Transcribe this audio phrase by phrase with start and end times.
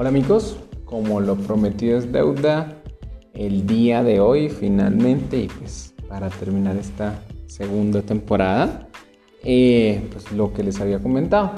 [0.00, 2.80] Hola amigos, como lo prometido es deuda,
[3.34, 8.88] el día de hoy finalmente, y pues para terminar esta segunda temporada,
[9.42, 11.50] eh, pues lo que les había comentado,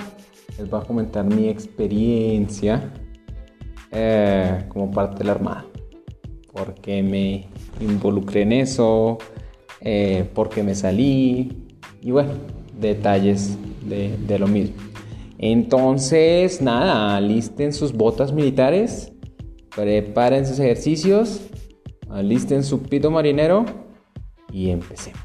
[0.56, 2.90] les voy a comentar mi experiencia
[3.92, 5.66] eh, como parte de la Armada,
[6.50, 7.44] porque me
[7.78, 9.18] involucré en eso,
[9.82, 11.68] eh, porque me salí,
[12.00, 12.32] y bueno,
[12.80, 14.89] detalles de, de lo mismo.
[15.42, 19.10] Entonces, nada, alisten sus botas militares,
[19.74, 21.40] preparen sus ejercicios,
[22.10, 23.64] alisten su pito marinero
[24.52, 25.22] y empecemos.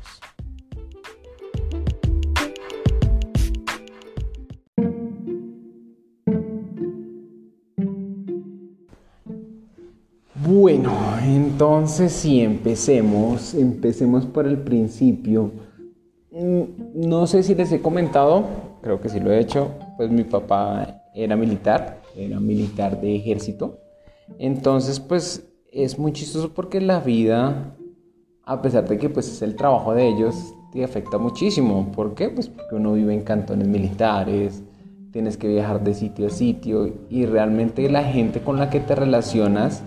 [10.33, 10.93] Bueno,
[11.25, 15.51] entonces sí, empecemos, empecemos por el principio.
[16.31, 16.61] Mm,
[17.09, 18.45] no sé si les he comentado,
[18.81, 23.79] creo que sí lo he hecho, pues mi papá era militar, era militar de ejército.
[24.39, 27.75] Entonces, pues es muy chistoso porque la vida,
[28.43, 31.91] a pesar de que pues es el trabajo de ellos, te afecta muchísimo.
[31.91, 32.29] ¿Por qué?
[32.29, 34.63] Pues porque uno vive en cantones militares,
[35.11, 38.95] tienes que viajar de sitio a sitio y realmente la gente con la que te
[38.95, 39.83] relacionas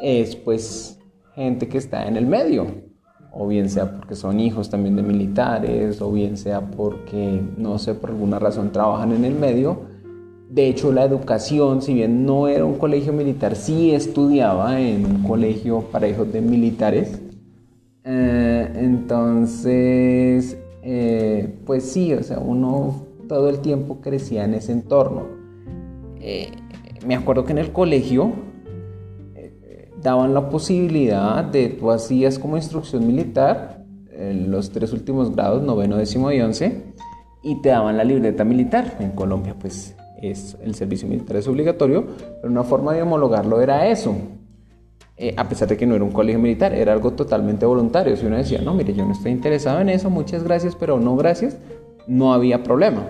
[0.00, 0.98] es pues
[1.34, 2.85] gente que está en el medio
[3.38, 7.94] o bien sea porque son hijos también de militares, o bien sea porque, no sé,
[7.94, 9.80] por alguna razón trabajan en el medio.
[10.48, 15.22] De hecho, la educación, si bien no era un colegio militar, sí estudiaba en un
[15.22, 17.20] colegio para hijos de militares.
[18.04, 25.24] Eh, entonces, eh, pues sí, o sea, uno todo el tiempo crecía en ese entorno.
[26.20, 26.52] Eh,
[27.06, 28.32] me acuerdo que en el colegio
[30.06, 35.96] daban la posibilidad de, tú hacías como instrucción militar en los tres últimos grados, noveno,
[35.96, 36.84] décimo y once,
[37.42, 38.98] y te daban la libreta militar.
[39.00, 42.06] En Colombia, pues es, el servicio militar es obligatorio,
[42.40, 44.14] pero una forma de homologarlo era eso.
[45.16, 48.16] Eh, a pesar de que no era un colegio militar, era algo totalmente voluntario.
[48.16, 51.16] Si uno decía, no, mire, yo no estoy interesado en eso, muchas gracias, pero no
[51.16, 51.56] gracias,
[52.06, 53.08] no había problema.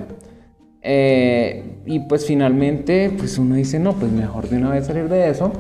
[0.81, 5.29] Eh, y pues finalmente, pues uno dice, no, pues mejor de una vez salir de
[5.29, 5.53] eso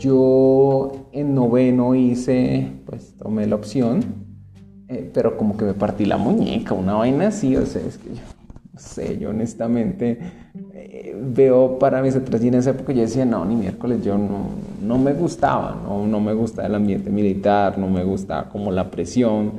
[0.00, 4.02] yo en noveno hice, pues tomé la opción,
[4.88, 8.08] eh, pero como que me partí la muñeca, una vaina así, o sea, es que
[8.08, 8.22] yo
[8.72, 10.18] no sé, yo honestamente
[10.72, 14.16] eh, veo para mis otras y en esa época yo decía, no, ni miércoles, yo
[14.16, 14.48] no,
[14.82, 18.90] no me gustaba, no, no me gustaba el ambiente militar, no me gustaba como la
[18.90, 19.52] presión.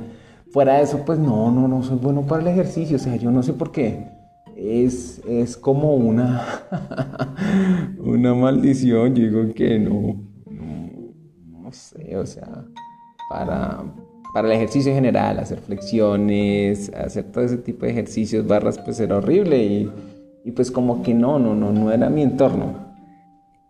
[0.50, 3.30] Fuera de eso, pues no, no, no soy bueno para el ejercicio, o sea, yo
[3.30, 4.10] no sé por qué
[4.56, 6.46] es, es, como una,
[7.98, 9.14] una maldición.
[9.14, 10.31] Yo digo que no,
[12.16, 12.64] o sea,
[13.28, 13.82] para,
[14.32, 19.16] para el ejercicio general, hacer flexiones, hacer todo ese tipo de ejercicios, barras, pues era
[19.16, 19.90] horrible y,
[20.44, 22.92] y pues como que no, no, no, no era mi entorno.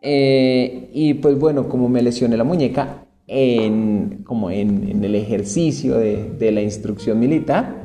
[0.01, 5.97] Eh, y pues bueno, como me lesioné la muñeca en, como en, en el ejercicio
[5.97, 7.85] de, de, la instrucción militar,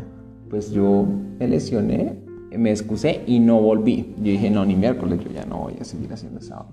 [0.49, 1.05] pues yo
[1.39, 2.15] me lesioné,
[2.57, 4.15] me excusé y no volví.
[4.17, 6.65] Yo dije, no, ni miércoles, yo ya no voy a seguir haciendo esa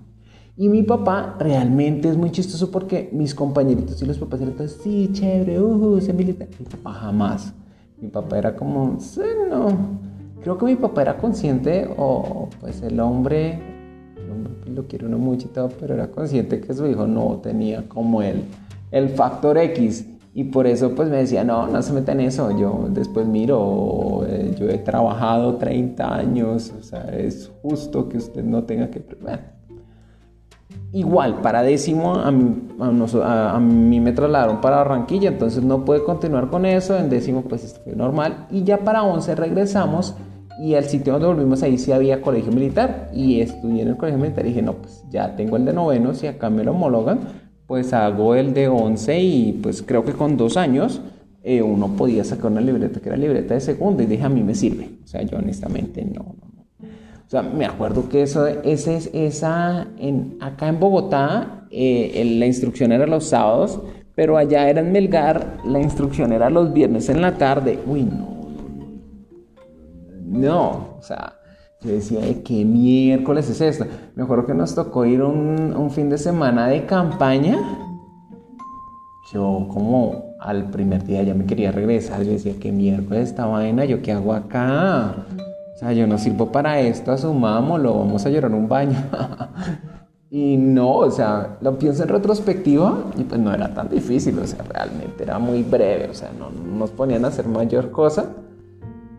[0.57, 4.79] y mi papá realmente es muy chistoso porque mis compañeritos y los papás eran todos,
[4.81, 6.47] sí, chévere, uh, se militar.
[6.57, 7.53] Mi papá jamás.
[7.99, 9.67] Mi papá era como, sí, no.
[10.41, 13.59] Creo que mi papá era consciente, o pues el hombre,
[14.15, 17.05] el hombre pues, lo quiere uno mucho y todo, pero era consciente que su hijo
[17.07, 18.43] no tenía como él
[18.91, 20.07] el factor X.
[20.33, 22.57] Y por eso pues me decía, no, no se meta en eso.
[22.57, 28.43] Yo después miro, eh, yo he trabajado 30 años, o sea, es justo que usted
[28.43, 29.01] no tenga que...
[30.95, 36.97] Igual, para décimo a mí, me trasladaron para Barranquilla, entonces no pude continuar con eso,
[36.97, 40.15] en décimo pues fue normal y ya para once regresamos
[40.57, 44.21] y al sitio donde volvimos ahí sí había colegio militar y estudié en el colegio
[44.21, 47.19] militar y dije no pues ya tengo el de noveno, si acá me lo homologan
[47.67, 51.01] pues hago el de once y pues creo que con dos años
[51.43, 54.43] eh, uno podía sacar una libreta que era libreta de segundo y dije a mí
[54.43, 56.44] me sirve, o sea yo honestamente no
[57.25, 62.91] o sea, me acuerdo que eso, ese, esa, en, acá en Bogotá, eh, la instrucción
[62.91, 63.81] era los sábados,
[64.13, 67.79] pero allá era en Melgar, la instrucción era los viernes en la tarde.
[67.87, 68.35] Uy, no,
[70.23, 71.33] no, o sea,
[71.81, 73.85] yo decía, ¿qué miércoles es esto?
[74.15, 77.57] Me acuerdo que nos tocó ir un, un fin de semana de campaña.
[79.33, 83.83] Yo como al primer día ya me quería regresar, yo decía, ¿qué miércoles esta vaina?
[83.85, 85.25] ¿Yo qué hago acá?
[85.75, 88.97] O sea, yo no sirvo para esto, asumámoslo, vamos a llorar un baño.
[90.31, 94.47] y no, o sea, lo pienso en retrospectiva y pues no era tan difícil, o
[94.47, 98.25] sea, realmente era muy breve, o sea, no nos ponían a hacer mayor cosa.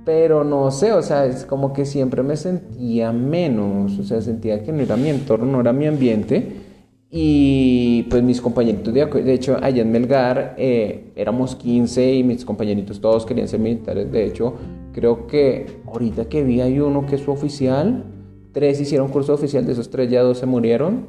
[0.07, 4.63] pero no sé, o sea, es como que siempre me sentía menos, o sea, sentía
[4.63, 6.65] que no era mi entorno, no era mi ambiente.
[7.11, 12.45] Y pues mis compañeritos, de, de hecho, allá en Melgar eh, éramos 15 y mis
[12.45, 14.11] compañeritos todos querían ser militares.
[14.11, 14.55] De hecho,
[14.97, 18.03] creo que ahorita que vi hay uno que es oficial,
[18.53, 21.05] tres hicieron curso oficial, de esos tres ya dos se murieron.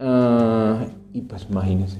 [0.00, 1.98] Uh, y pues imagínense.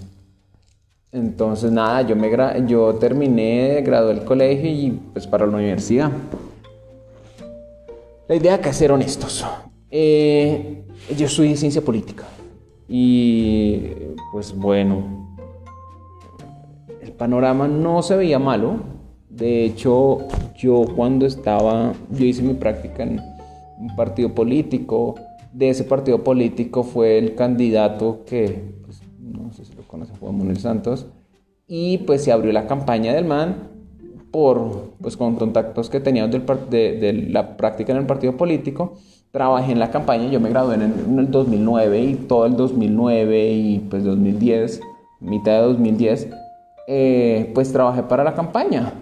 [1.12, 2.28] Entonces nada, yo, me
[2.66, 6.10] yo terminé, gradué del colegio y pues para la universidad.
[8.26, 9.46] La idea es ser honestos.
[9.90, 10.82] Eh,
[11.16, 12.24] yo estudié ciencia política
[12.88, 13.90] y
[14.32, 15.28] pues bueno,
[17.00, 18.91] el panorama no se veía malo.
[19.36, 23.20] De hecho, yo cuando estaba, yo hice mi práctica en
[23.78, 25.14] un partido político.
[25.52, 28.82] De ese partido político fue el candidato que
[29.52, 31.06] no sé si lo conocen, fue Manuel Santos,
[31.66, 33.68] y pues se abrió la campaña del MAN
[34.30, 38.94] por, pues con contactos que teníamos del, de, la práctica en el partido político,
[39.30, 42.56] trabajé en la campaña, yo me gradué en el, en el 2009 y todo el
[42.56, 44.80] 2009 y pues 2010,
[45.20, 46.28] mitad de 2010,
[46.88, 48.92] eh, pues trabajé para la campaña.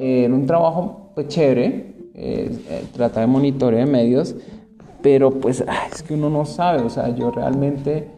[0.00, 4.34] Eh, era un trabajo pues chévere, eh, eh, de monitoreo de medios,
[5.02, 8.08] pero pues ah, es que uno no sabe, o sea, yo realmente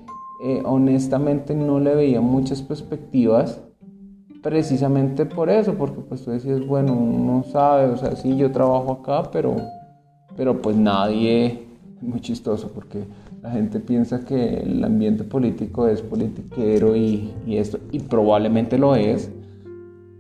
[0.44, 3.61] eh, honestamente no le veía muchas perspectivas
[4.43, 8.93] precisamente por eso, porque pues tú decías, bueno, uno sabe, o sea, sí, yo trabajo
[8.93, 9.56] acá, pero,
[10.37, 11.67] pero pues nadie,
[12.00, 13.05] muy chistoso, porque
[13.43, 18.94] la gente piensa que el ambiente político es politiquero y, y esto, y probablemente lo
[18.94, 19.31] es,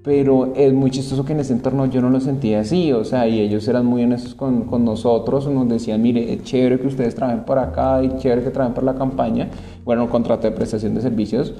[0.02, 3.28] pero es muy chistoso que en ese entorno yo no lo sentía así, o sea,
[3.28, 7.14] y ellos eran muy honestos con, con nosotros, nos decían, mire, es chévere que ustedes
[7.14, 9.48] trabajen por acá y chévere que trabajen por la campaña,
[9.84, 11.54] bueno, un contrato de prestación de servicios,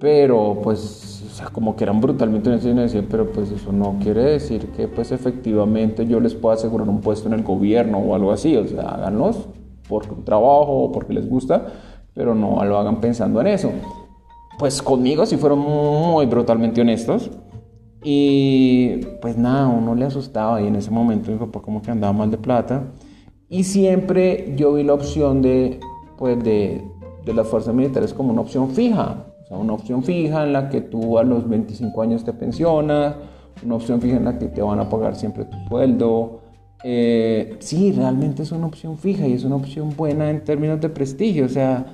[0.00, 3.72] pero pues, o sea, como que eran brutalmente honestos y nos decían, pero pues eso
[3.72, 7.98] no quiere decir que pues efectivamente yo les pueda asegurar un puesto en el gobierno
[7.98, 9.48] o algo así, o sea, háganlos
[9.86, 11.66] por trabajo o porque les gusta,
[12.14, 13.70] pero no lo hagan pensando en eso
[14.58, 17.30] pues conmigo sí fueron muy brutalmente honestos.
[18.02, 22.12] Y pues nada, uno le asustaba y en ese momento mi papá como que andaba
[22.12, 22.84] mal de plata.
[23.48, 25.80] Y siempre yo vi la opción de,
[26.18, 26.84] pues de,
[27.24, 29.26] de las fuerzas militares como una opción fija.
[29.44, 33.16] O sea, una opción fija en la que tú a los 25 años te pensionas,
[33.64, 36.40] una opción fija en la que te van a pagar siempre tu sueldo.
[36.82, 40.90] Eh, sí, realmente es una opción fija y es una opción buena en términos de
[40.90, 41.46] prestigio.
[41.46, 41.86] O sea,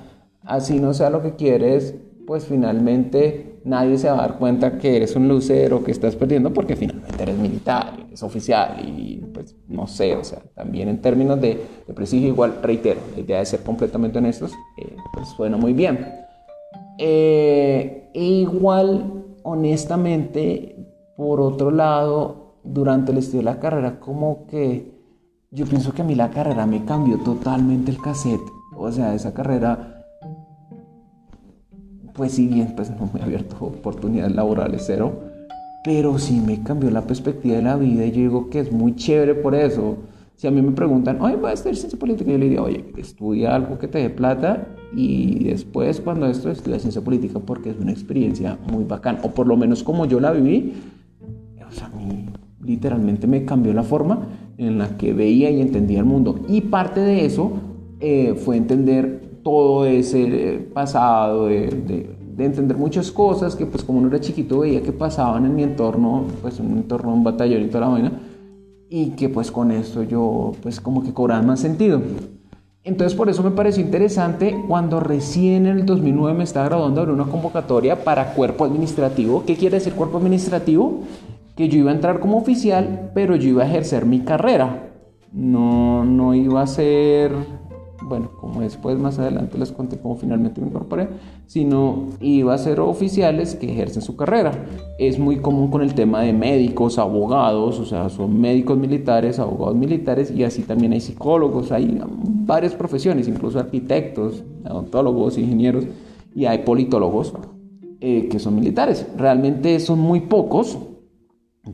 [0.43, 1.95] así no sea lo que quieres,
[2.25, 6.53] pues finalmente nadie se va a dar cuenta que eres un lucero, que estás perdiendo,
[6.53, 11.39] porque finalmente eres militar, eres oficial y pues no sé, o sea, también en términos
[11.39, 11.59] de,
[11.95, 16.07] prestigio, igual reitero, la idea de ser completamente honestos, eh, pues suena muy bien.
[16.97, 20.75] Eh, e igual, honestamente,
[21.15, 24.91] por otro lado, durante el estudio de la carrera, como que
[25.49, 28.41] yo pienso que a mí la carrera me cambió totalmente el cassette,
[28.75, 29.90] o sea, esa carrera
[32.13, 35.13] pues si bien pues no me ha abierto oportunidades laborales cero,
[35.83, 38.95] pero sí me cambió la perspectiva de la vida y yo digo que es muy
[38.95, 39.97] chévere por eso.
[40.35, 42.31] Si a mí me preguntan, oye, ¿vas a estudiar ciencia política?
[42.31, 46.79] Yo le diría, oye, estudia algo que te dé plata y después cuando esto estudia
[46.79, 50.31] ciencia política porque es una experiencia muy bacana, o por lo menos como yo la
[50.31, 50.73] viví,
[51.67, 51.91] o sea,
[52.63, 54.27] literalmente me cambió la forma
[54.57, 56.39] en la que veía y entendía el mundo.
[56.47, 57.53] Y parte de eso
[57.99, 64.19] eh, fue entender todo ese pasado, de, entender muchas cosas que pues como uno era
[64.19, 67.87] chiquito veía que pasaban en mi entorno, pues un entorno, un batallón y toda la
[67.87, 68.11] vaina,
[68.89, 72.01] y que pues con esto yo pues como que cobraba más sentido.
[72.83, 77.13] Entonces por eso me pareció interesante cuando recién en el 2009 me estaba graduando de
[77.13, 79.43] una convocatoria para cuerpo administrativo.
[79.45, 81.01] ¿Qué quiere decir cuerpo administrativo?
[81.55, 84.89] Que yo iba a entrar como oficial, pero yo iba a ejercer mi carrera.
[85.31, 87.33] No, no iba a ser
[88.03, 91.09] bueno, como después más adelante les conté cómo finalmente me incorporé,
[91.45, 94.65] sino iba a ser oficiales que ejercen su carrera.
[94.97, 99.75] Es muy común con el tema de médicos, abogados, o sea, son médicos militares, abogados
[99.75, 102.01] militares y así también hay psicólogos, hay
[102.45, 105.85] varias profesiones, incluso arquitectos, odontólogos, ingenieros
[106.33, 107.33] y hay politólogos
[107.99, 109.07] eh, que son militares.
[109.15, 110.77] Realmente son muy pocos,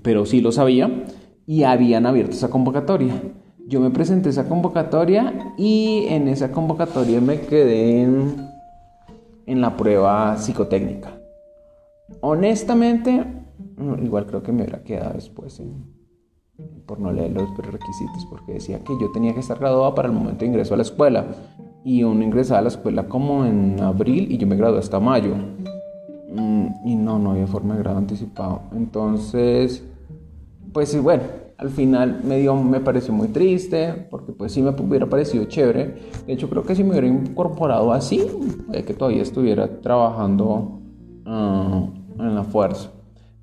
[0.02, 1.06] pero sí lo sabía
[1.46, 3.22] y habían abierto esa convocatoria.
[3.68, 8.48] Yo me presenté esa convocatoria y en esa convocatoria me quedé en,
[9.46, 11.20] la prueba psicotécnica.
[12.22, 13.26] Honestamente,
[14.02, 15.62] igual creo que me hubiera quedado después
[16.86, 20.14] por no leer los requisitos, porque decía que yo tenía que estar graduado para el
[20.14, 21.26] momento de ingreso a la escuela.
[21.84, 25.36] Y uno ingresaba a la escuela como en abril y yo me gradué hasta mayo.
[26.34, 28.62] Mm, y no, no había forma de grado anticipado.
[28.72, 29.84] Entonces,
[30.72, 31.24] pues bueno,
[31.58, 35.96] al final me, dio, me pareció muy triste, porque pues sí me hubiera parecido chévere.
[36.26, 38.24] De hecho, creo que si me hubiera incorporado así,
[38.68, 40.80] puede que todavía estuviera trabajando
[41.26, 41.88] ah,
[42.20, 42.92] en la fuerza.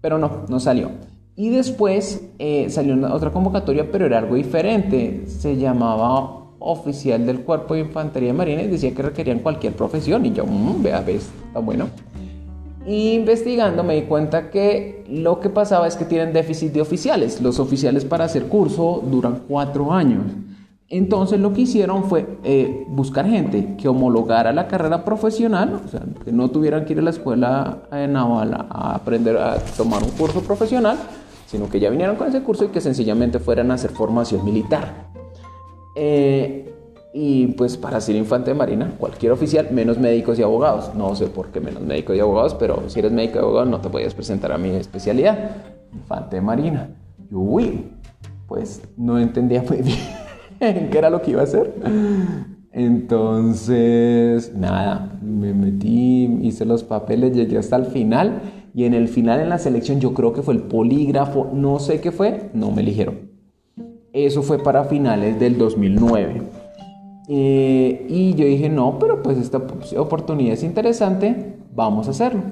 [0.01, 0.91] Pero no, no salió.
[1.35, 5.25] Y después eh, salió otra convocatoria, pero era algo diferente.
[5.27, 10.25] Se llamaba oficial del Cuerpo de Infantería Marina y decía que requerían cualquier profesión.
[10.25, 11.89] Y yo, mmm, vea, ves, está bueno.
[12.87, 17.41] Investigando me di cuenta que lo que pasaba es que tienen déficit de oficiales.
[17.41, 20.25] Los oficiales para hacer curso duran cuatro años.
[20.91, 26.03] Entonces lo que hicieron fue eh, buscar gente que homologara la carrera profesional, o sea,
[26.23, 30.43] que no tuvieran que ir a la escuela naval a aprender a tomar un curso
[30.43, 30.99] profesional,
[31.47, 35.09] sino que ya vinieron con ese curso y que sencillamente fueran a hacer formación militar.
[35.97, 36.74] Eh,
[37.17, 40.93] y pues para ser infante de marina, cualquier oficial, menos médicos y abogados.
[40.97, 43.81] No sé por qué menos médicos y abogados, pero si eres médico y abogado no
[43.81, 45.53] te podías presentar a mi especialidad,
[45.93, 46.91] infante de marina.
[47.31, 47.85] Y uy,
[48.49, 49.77] pues no entendía muy
[50.59, 51.73] bien qué era lo que iba a hacer.
[52.73, 58.41] Entonces, nada, me metí, hice los papeles, llegué hasta el final
[58.75, 62.01] y en el final en la selección yo creo que fue el polígrafo, no sé
[62.01, 63.31] qué fue, no me eligieron.
[64.13, 66.64] Eso fue para finales del 2009.
[67.29, 69.59] Eh, y yo dije, no, pero pues esta
[69.97, 72.43] oportunidad es interesante, vamos a hacerlo.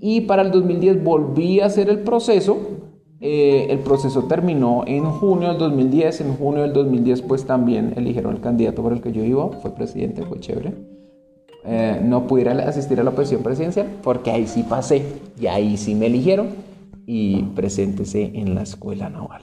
[0.00, 2.56] Y para el 2010 volví a hacer el proceso.
[3.20, 6.20] Eh, el proceso terminó en junio del 2010.
[6.20, 9.50] En junio del 2010 pues también eligieron el candidato por el que yo iba.
[9.50, 10.74] Fue presidente, fue chévere.
[11.64, 15.02] Eh, no pudiera asistir a la posición presidencial porque ahí sí pasé
[15.38, 16.48] y ahí sí me eligieron
[17.04, 19.42] y preséntese en la escuela naval.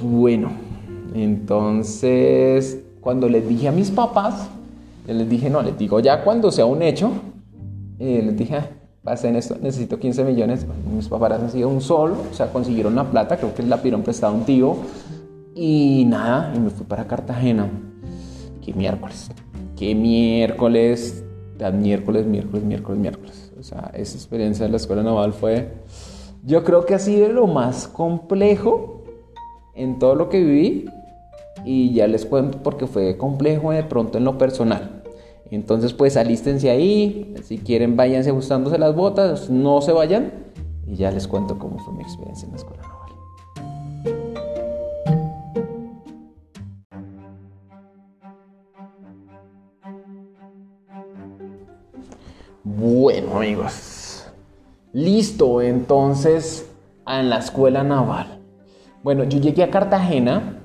[0.00, 0.50] Bueno,
[1.14, 4.48] entonces cuando les dije a mis papás,
[5.06, 7.10] les dije, no, les digo ya cuando sea un hecho,
[7.98, 8.66] eh, les dije, ah,
[9.04, 10.66] en esto, necesito 15 millones.
[10.94, 14.02] Mis papás han sido un solo, o sea, consiguieron la plata, creo que la pidieron
[14.02, 14.76] prestada a un tío.
[15.54, 17.68] Y nada, y me fui para Cartagena.
[18.64, 19.30] Qué miércoles.
[19.76, 21.24] Qué miércoles.
[21.74, 23.52] Miércoles, miércoles, miércoles, miércoles.
[23.58, 25.74] O sea, esa experiencia en la escuela naval fue.
[26.44, 29.04] Yo creo que ha sido lo más complejo
[29.74, 30.86] en todo lo que viví.
[31.64, 35.02] Y ya les cuento porque fue complejo de pronto en lo personal.
[35.50, 37.34] Entonces, pues alístense ahí.
[37.44, 39.50] Si quieren, váyanse ajustándose las botas.
[39.50, 40.32] No se vayan.
[40.86, 43.02] Y ya les cuento cómo fue mi experiencia en la escuela naval.
[52.64, 54.26] Bueno amigos,
[54.92, 56.70] listo, entonces
[57.06, 58.38] en la escuela naval.
[59.02, 60.61] Bueno, yo llegué a Cartagena,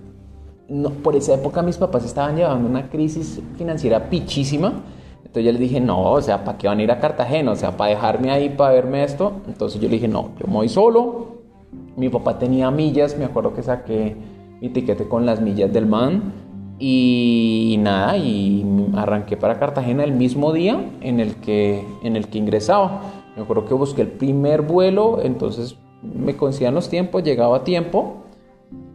[1.03, 4.83] por esa época mis papás estaban llevando una crisis financiera pichísima,
[5.19, 7.51] entonces yo les dije, no, o sea, ¿para qué van a ir a Cartagena?
[7.51, 9.33] O sea, ¿para dejarme ahí, para verme esto?
[9.47, 11.37] Entonces yo le dije, no, yo me voy solo.
[11.95, 14.15] Mi papá tenía millas, me acuerdo que saqué
[14.61, 16.33] mi tiquete con las millas del man
[16.79, 22.37] y nada, y arranqué para Cartagena el mismo día en el que, en el que
[22.37, 23.01] ingresaba.
[23.35, 28.23] Me acuerdo que busqué el primer vuelo, entonces me coincidían los tiempos, llegaba a tiempo.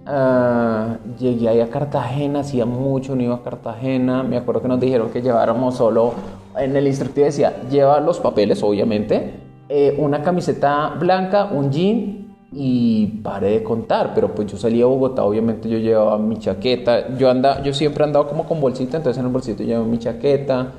[0.05, 4.23] Ah, llegué ahí a Cartagena, hacía mucho no iba a Cartagena.
[4.23, 6.15] Me acuerdo que nos dijeron que lleváramos solo,
[6.59, 9.35] en el instructivo decía, lleva los papeles, obviamente,
[9.69, 14.87] eh, una camiseta blanca, un jean y paré de contar, pero pues yo salí a
[14.87, 18.99] Bogotá, obviamente yo llevaba mi chaqueta, yo anda, yo siempre he andado como con bolsita,
[18.99, 20.73] entonces en el bolsito llevaba mi chaqueta,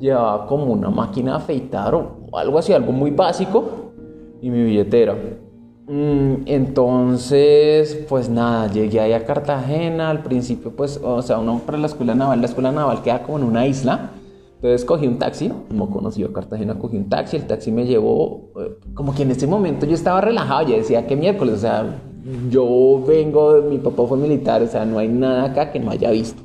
[0.00, 3.92] llevaba como una máquina de afeitar o algo así, algo muy básico
[4.42, 5.14] y mi billetera.
[5.86, 11.76] Mm, entonces, pues nada, llegué ahí a Cartagena, al principio pues, o sea, uno para
[11.76, 14.12] la escuela naval, la escuela naval queda como en una isla,
[14.54, 18.50] entonces cogí un taxi, como conocí a Cartagena, cogí un taxi, el taxi me llevó,
[18.58, 22.00] eh, como que en ese momento yo estaba relajado, yo decía que miércoles, o sea,
[22.48, 26.10] yo vengo, mi papá fue militar, o sea, no hay nada acá que no haya
[26.10, 26.42] visto.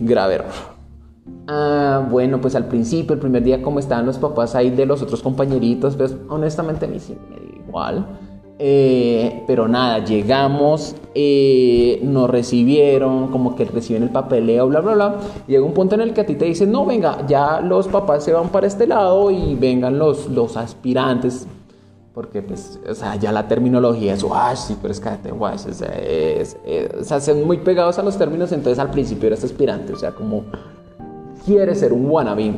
[0.00, 0.52] Grave error.
[1.46, 5.00] Ah, bueno, pues al principio, el primer día, como estaban los papás ahí de los
[5.00, 8.06] otros compañeritos, pues honestamente a mí sí me igual.
[8.56, 15.16] Eh, pero nada, llegamos, eh, nos recibieron, como que reciben el papeleo, bla, bla, bla.
[15.48, 18.22] Llega un punto en el que a ti te dicen, no, venga, ya los papás
[18.22, 21.48] se van para este lado y vengan los, los aspirantes.
[22.14, 25.72] Porque, pues, o sea, ya la terminología es, wash, sí, pero es cállate, wash, o
[25.72, 26.56] sea, es,
[27.00, 30.12] o sea, son muy pegados a los términos, entonces al principio eres aspirante, o sea,
[30.12, 30.44] como
[31.44, 32.54] quiere ser un wannabe.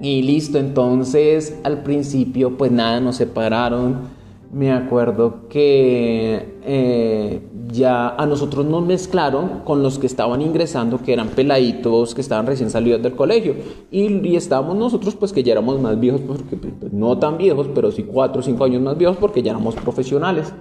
[0.00, 4.20] Y listo, entonces al principio, pues nada, nos separaron
[4.52, 7.40] me acuerdo que eh,
[7.70, 12.46] ya a nosotros nos mezclaron con los que estaban ingresando, que eran peladitos, que estaban
[12.46, 13.54] recién salidos del colegio.
[13.92, 17.92] Y, estábamos nosotros, pues que ya éramos más viejos, porque pues, no tan viejos, pero
[17.92, 20.52] sí cuatro o cinco años más viejos, porque ya éramos profesionales.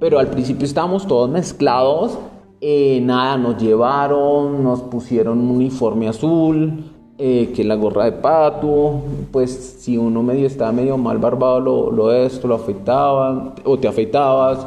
[0.00, 2.18] Pero al principio estábamos todos mezclados.
[2.60, 6.82] Eh, nada, nos llevaron, nos pusieron un uniforme azul,
[7.18, 11.90] eh, que la gorra de pato, pues si uno medio estaba medio mal barbado, lo,
[11.90, 14.66] lo esto, lo afeitaban, o te afeitabas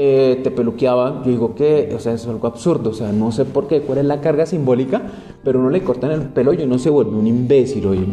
[0.00, 1.24] eh, te peluqueaban.
[1.24, 2.90] Yo digo que, o sea, es algo absurdo.
[2.90, 5.02] O sea, no sé por qué, cuál es la carga simbólica,
[5.42, 8.06] pero uno le cortan el pelo y uno se vuelve un imbécil, oye.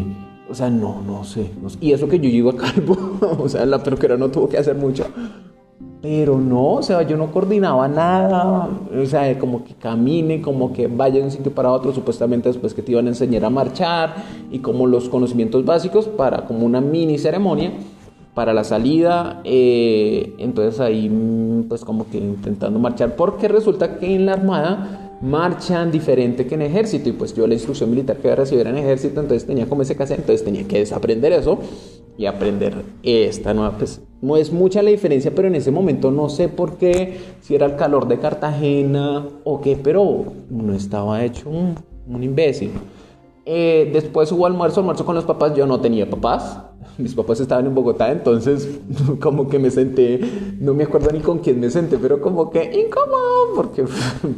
[0.49, 1.51] O sea, no, no sé,
[1.81, 2.97] Y eso que yo llego a calvo,
[3.39, 5.05] o sea, la peluquera no tuvo que hacer mucho.
[6.07, 10.85] Pero no, o sea, yo no coordinaba nada, o sea, como que camine, como que
[10.85, 14.13] vaya de un sitio para otro, supuestamente después que te iban a enseñar a marchar
[14.51, 17.71] y como los conocimientos básicos para como una mini ceremonia
[18.35, 24.13] para la salida, eh, entonces ahí mm, pues como que intentando marchar, porque resulta que
[24.13, 28.27] en la Armada marchan diferente que en ejército y pues yo la instrucción militar que
[28.27, 31.57] iba a recibir en ejército, entonces tenía como ese caso, entonces tenía que desaprender eso
[32.17, 36.29] y aprender esta nueva, pues no es mucha la diferencia, pero en ese momento no
[36.29, 41.49] sé por qué, si era el calor de Cartagena o qué, pero no estaba hecho
[41.49, 41.75] un,
[42.07, 42.71] un imbécil.
[43.47, 45.53] Eh, después hubo almuerzo, almuerzo con los papás.
[45.55, 46.59] Yo no tenía papás.
[46.97, 48.79] Mis papás estaban en Bogotá, entonces
[49.21, 50.19] como que me senté,
[50.59, 53.83] no me acuerdo ni con quién me senté, pero como que incómodo, porque,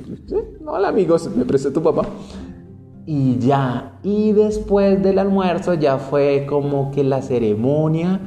[0.66, 2.08] hola amigos, me presté tu papá.
[3.10, 8.20] Y ya, y después del almuerzo ya fue como que la ceremonia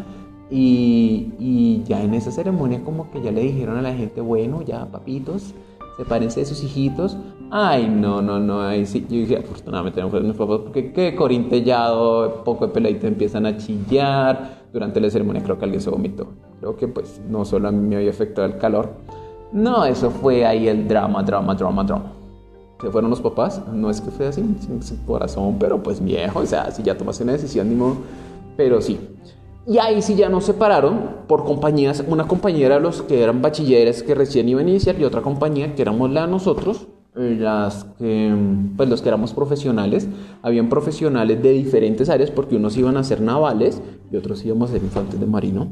[0.50, 4.62] y, y ya en esa ceremonia como que ya le dijeron a la gente, bueno,
[4.62, 5.54] ya papitos,
[5.99, 7.18] sepárense de sus hijitos.
[7.50, 9.06] Ay, no, no, no, ahí sí.
[9.06, 13.58] Yo dije, afortunadamente no fueron mis papás, porque qué corintellado, poco de peladito empiezan a
[13.58, 14.60] chillar.
[14.72, 16.28] Durante la ceremonia creo que alguien se vomitó.
[16.58, 18.94] Creo que pues no solo a mí me había afectado el calor.
[19.52, 22.19] No, eso fue ahí el drama, drama, drama, drama.
[22.80, 23.60] ¿Se fueron los papás?
[23.72, 24.42] No es que fue así,
[24.80, 27.96] sin, corazón, pero pues viejo, o sea, si ya tomaste una decisión, ni modo.
[28.56, 28.99] Pero sí.
[29.66, 32.02] Y ahí sí ya nos separaron por compañías.
[32.08, 35.75] Una compañía era los que eran bachilleres que recién iban a iniciar y otra compañía
[35.75, 38.34] que éramos la nosotros, eh, las que,
[38.76, 40.08] pues los que éramos profesionales.
[40.40, 44.73] Habían profesionales de diferentes áreas porque unos iban a ser navales y otros íbamos a
[44.73, 45.69] ser infantes de marino.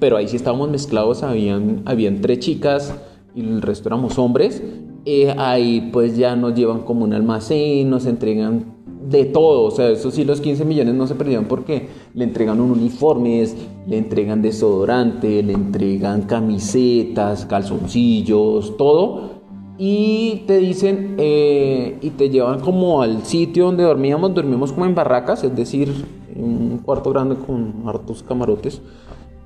[0.00, 2.92] Pero ahí sí estábamos mezclados, habían, habían tres chicas
[3.34, 4.60] y el resto éramos hombres.
[5.06, 8.74] Eh, ahí pues ya nos llevan como un almacén, nos entregan
[9.08, 12.58] de todo, o sea, eso sí, los 15 millones no se perdieron porque le entregan
[12.60, 13.54] un uniformes,
[13.86, 19.42] le entregan desodorante, le entregan camisetas, calzoncillos, todo.
[19.76, 24.94] Y te dicen, eh, y te llevan como al sitio donde dormíamos, dormimos como en
[24.94, 25.92] barracas, es decir,
[26.36, 28.80] un cuarto grande con hartos camarotes.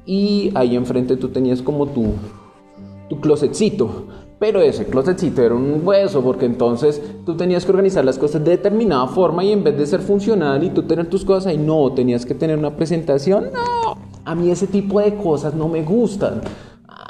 [0.06, 2.12] Y ahí enfrente tú tenías como tu,
[3.08, 4.06] tu closetcito.
[4.38, 8.52] Pero ese closetcito era un hueso, porque entonces tú tenías que organizar las cosas de
[8.52, 11.92] determinada forma y en vez de ser funcional y tú tener tus cosas ahí, no,
[11.92, 13.50] tenías que tener una presentación.
[13.52, 16.42] No, a mí ese tipo de cosas no me gustan.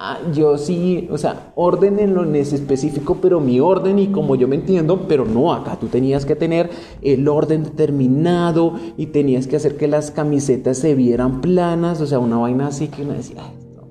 [0.01, 4.47] Ah, yo sí, o sea, orden en lo específico, pero mi orden y como yo
[4.47, 6.71] me entiendo, pero no, acá tú tenías que tener
[7.03, 12.21] el orden determinado y tenías que hacer que las camisetas se vieran planas, o sea,
[12.21, 13.43] una vaina así que uno decía,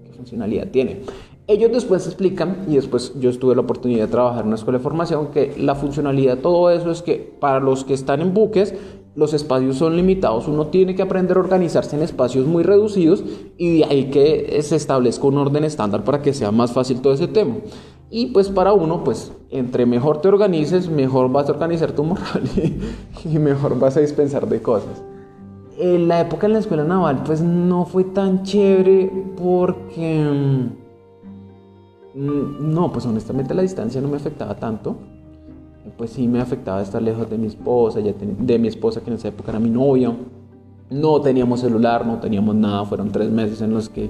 [0.06, 1.02] ¿qué funcionalidad tiene?
[1.48, 4.84] Ellos después explican, y después yo estuve la oportunidad de trabajar en una escuela de
[4.84, 8.74] formación, que la funcionalidad de todo eso es que para los que están en buques,
[9.16, 13.24] los espacios son limitados, uno tiene que aprender a organizarse en espacios muy reducidos
[13.58, 17.14] y de ahí que se establezca un orden estándar para que sea más fácil todo
[17.14, 17.56] ese tema.
[18.12, 22.44] Y pues para uno, pues entre mejor te organices, mejor vas a organizar tu moral
[23.26, 25.02] y, mejor vas a dispensar de cosas.
[25.80, 30.87] En la época en la escuela naval, pues no fue tan chévere porque Mm,
[32.18, 34.96] no, pues honestamente la distancia no me afectaba tanto.
[35.98, 39.18] Pues sí me afectaba estar lejos de mi esposa, ya de mi esposa que en
[39.18, 40.16] esa época era mi novia.
[40.90, 42.86] No teníamos celular, no teníamos nada.
[42.86, 44.10] Fueron tres meses en los que,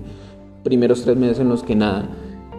[0.63, 2.09] primeros tres meses en los que nada.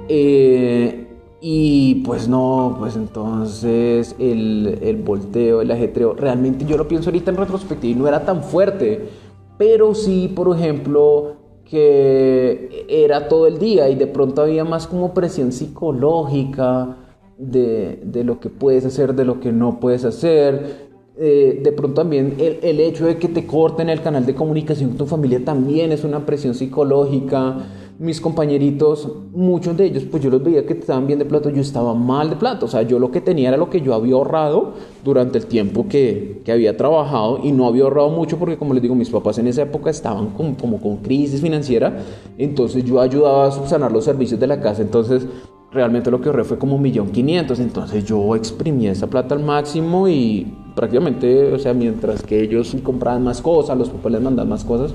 [0.09, 1.07] Eh,
[1.41, 7.31] y pues no, pues entonces el, el volteo, el ajetreo, realmente yo lo pienso ahorita
[7.31, 9.09] en retrospectiva y no era tan fuerte.
[9.57, 11.38] Pero sí, por ejemplo,
[11.71, 16.97] que era todo el día y de pronto había más como presión psicológica
[17.37, 20.89] de, de lo que puedes hacer, de lo que no puedes hacer.
[21.21, 24.91] Eh, de pronto también el, el, hecho de que te corten el canal de comunicación
[24.91, 27.57] con tu familia también es una presión psicológica
[27.99, 31.61] mis compañeritos, muchos de ellos, pues yo los veía que estaban bien de plato, yo
[31.61, 34.15] estaba mal de plato, o sea, yo lo que tenía era lo que yo había
[34.15, 38.73] ahorrado durante el tiempo que, que había trabajado y no había ahorrado mucho porque, como
[38.73, 41.99] les digo, mis papás en esa época estaban como, como con crisis financiera,
[42.39, 45.27] entonces yo ayudaba a subsanar los servicios de la casa, entonces
[45.73, 47.61] realmente lo que ahorré fue como un millón quinientos.
[47.61, 53.25] Entonces yo exprimí esa plata al máximo y prácticamente, o sea, mientras que ellos compraban
[53.25, 54.95] más cosas, los papás les mandaban más cosas,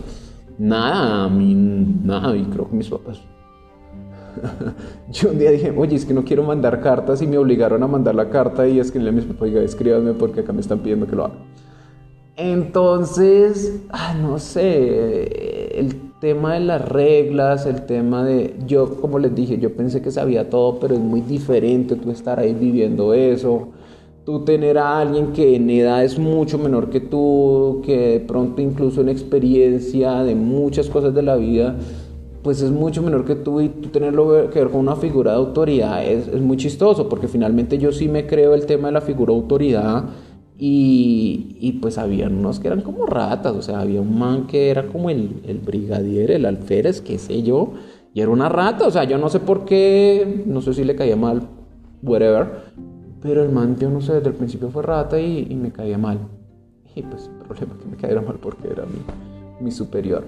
[0.58, 3.22] nada, a mí, nada, y creo que mis papás.
[5.12, 7.88] yo un día dije, oye, es que no quiero mandar cartas y me obligaron a
[7.88, 11.08] mandar la carta y escribirle a mis papás, oiga, escríbanme porque acá me están pidiendo
[11.08, 11.36] que lo haga.
[12.36, 19.36] Entonces, ah, no sé, el tema de las reglas, el tema de, yo como les
[19.36, 23.70] dije, yo pensé que sabía todo, pero es muy diferente tú estar ahí viviendo eso,
[24.26, 28.62] tú tener a alguien que en edad es mucho menor que tú, que de pronto
[28.62, 31.76] incluso en experiencia de muchas cosas de la vida,
[32.42, 35.38] pues es mucho menor que tú y tú tenerlo que ver con una figura de
[35.38, 39.34] autoridad es, muy chistoso, porque finalmente yo sí me creo el tema de la figura
[39.34, 40.06] de autoridad
[40.58, 44.88] y, pues habían unos que eran como ratas, o sea, había un man que era
[44.88, 47.74] como el, el brigadier, el alférez, qué sé yo,
[48.14, 50.96] y era una rata, o sea, yo no sé por qué, no sé si le
[50.96, 51.50] caía mal,
[52.02, 52.74] whatever,
[53.24, 56.20] pero el man, yo no sé, desde el principio fue rata y, me caía mal.
[56.94, 60.26] Y pues el problema es que me caía mal porque era mi, mi superior.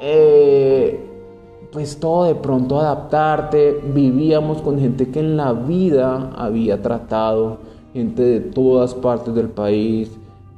[0.00, 1.10] Eh,
[1.72, 7.58] pues todo de pronto adaptarte, vivíamos con gente que en la vida había tratado
[7.92, 10.10] gente de todas partes del país.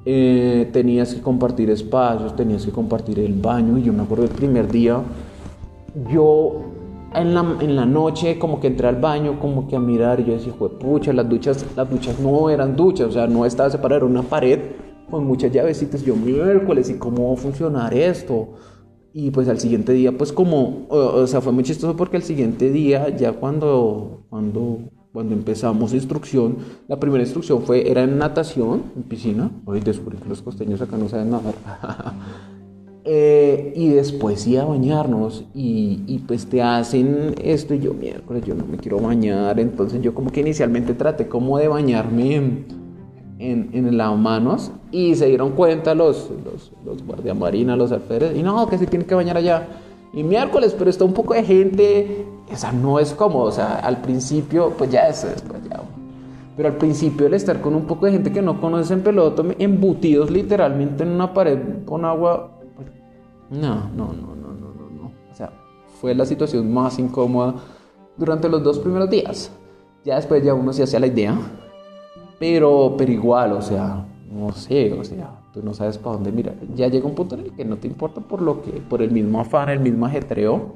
[0.04, 3.78] Eh, tenías que compartir espacios, tenías que compartir el baño.
[3.78, 5.00] Y yo me acuerdo el primer día,
[6.10, 6.75] yo
[7.14, 10.24] en la, en la noche como que entré al baño, como que a mirar, y
[10.24, 13.98] yo decía, pucha, las duchas, las duchas no eran duchas, o sea, no estaba separada,
[13.98, 14.60] era una pared
[15.10, 16.02] con muchas llavecitas.
[16.02, 18.54] Yo miércoles, ¿y cómo va a funcionar esto?
[19.12, 22.70] Y pues al siguiente día, pues como, o, sea, fue muy chistoso porque al siguiente
[22.70, 24.80] día, ya cuando, cuando
[25.16, 29.50] cuando empezamos instrucción, la primera instrucción fue, era en natación, en piscina.
[29.64, 31.54] Hoy descubrí que los costeños acá no saben nadar.
[33.08, 38.42] eh, y después iba a bañarnos y, y, pues te hacen esto y yo miércoles
[38.44, 39.60] yo no me quiero bañar.
[39.60, 42.66] Entonces yo como que inicialmente traté como de bañarme en,
[43.38, 48.42] en, en el lavamanos y se dieron cuenta los, los, los guardiamarinas, los alférez, y
[48.42, 49.68] no, que se tiene que bañar allá.
[50.12, 53.76] Y miércoles, pero está un poco de gente, o sea, no es cómodo, o sea,
[53.76, 55.80] al principio, pues ya es, pues ya.
[56.56, 59.44] Pero al principio el estar con un poco de gente que no conoces en peloto,
[59.58, 62.55] embutidos literalmente en una pared con agua,
[63.50, 65.12] no, no, no, no, no, no, no.
[65.30, 65.52] O sea,
[66.00, 67.54] fue la situación más incómoda
[68.16, 69.50] durante los dos primeros días.
[70.04, 71.36] Ya después ya uno se hacía la idea,
[72.38, 76.54] pero, pero igual, o sea, no sé, o sea, tú no sabes para dónde mirar.
[76.74, 79.10] Ya llega un punto en el que no te importa por lo que, por el
[79.10, 80.74] mismo afán, el mismo ajetreo.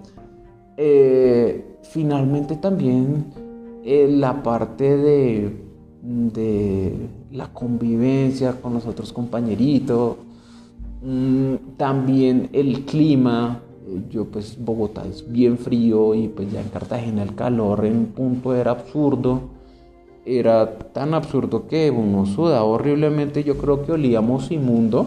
[0.77, 3.27] Eh, finalmente también
[3.85, 5.65] eh, la parte de,
[6.03, 10.17] de la convivencia con los otros compañeritos,
[11.77, 13.61] también el clima.
[14.09, 18.07] Yo pues Bogotá es bien frío y pues ya en Cartagena el calor en un
[18.07, 19.61] punto era absurdo
[20.25, 25.07] era tan absurdo que uno sudaba horriblemente, yo creo que olíamos inmundo.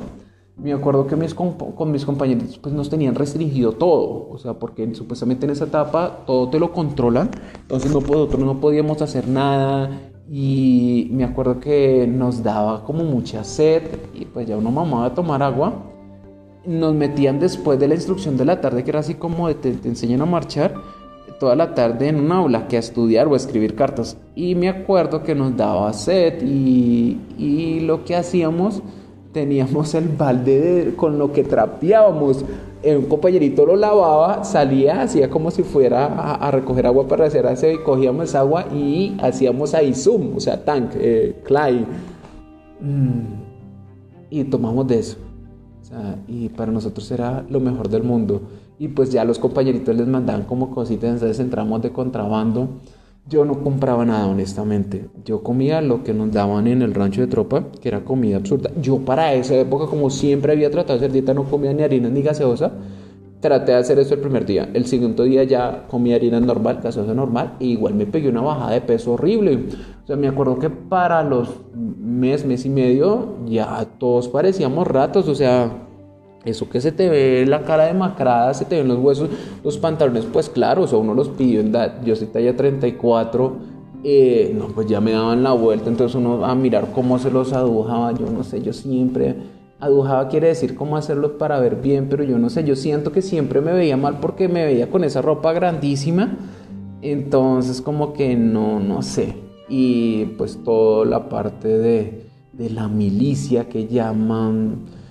[0.56, 4.94] Me acuerdo que mis con mis compañeros pues nos tenían restringido todo, o sea, porque
[4.94, 11.10] supuestamente en esa etapa todo te lo controlan, entonces nosotros no podíamos hacer nada y
[11.12, 13.84] me acuerdo que nos daba como mucha sed
[14.16, 15.74] y pues ya uno mamaba a tomar agua.
[16.66, 19.88] Nos metían después de la instrucción de la tarde, que era así como te, te
[19.88, 20.74] enseñan a marchar,
[21.40, 24.18] toda la tarde en un aula que a estudiar o escribir cartas.
[24.34, 28.82] Y me acuerdo que nos daba sed y, y lo que hacíamos,
[29.34, 32.44] teníamos el balde con lo que trapeábamos.
[32.86, 37.72] Un compañerito lo lavaba, salía, hacía como si fuera a, recoger agua para hacer aseo
[37.72, 41.86] y cogíamos agua y hacíamos ahí zoom, o sea, tank, eh, clay.
[42.82, 43.22] Mm,
[44.30, 45.18] y tomamos de eso.
[45.82, 48.42] O sea, y para nosotros era lo mejor del mundo
[48.80, 52.68] y pues ya los compañeritos les mandaban como cositas, entonces entramos de contrabando.
[53.30, 55.08] Yo no compraba nada, honestamente.
[55.24, 58.70] Yo comía lo que nos daban en el rancho de tropa, que era comida absurda.
[58.82, 62.10] Yo para esa época, como siempre había tratado de hacer dieta, no comía ni harina
[62.10, 62.74] ni gaseosa.
[63.40, 64.70] Traté de hacer eso el primer día.
[64.74, 68.72] El segundo día ya comía harina normal, gaseosa normal, e igual me pegué una bajada
[68.72, 69.68] de peso horrible.
[70.04, 75.30] O sea, me acuerdo que para los mes, mes y medio, ya todos parecíamos ratos,
[75.30, 75.72] o sea,
[76.46, 79.30] eso que se te ve la cara demacrada, se te ven los huesos,
[79.64, 83.58] los pantalones, pues claro, o sea, uno los pidió en edad, yo soy talla 34,
[84.04, 87.54] eh, no, pues ya me daban la vuelta, entonces uno a mirar cómo se los
[87.54, 89.36] adujaba, yo no sé, yo siempre,
[89.80, 93.22] adujaba quiere decir cómo hacerlos para ver bien, pero yo no sé, yo siento que
[93.22, 96.38] siempre me veía mal porque me veía con esa ropa grandísima,
[97.02, 99.36] entonces como que no, no sé,
[99.70, 105.03] y pues toda la parte de, de la milicia que llaman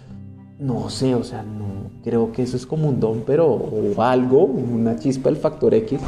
[0.62, 4.44] no sé, o sea, no creo que eso es como un don, pero o algo,
[4.44, 6.00] una chispa del factor X.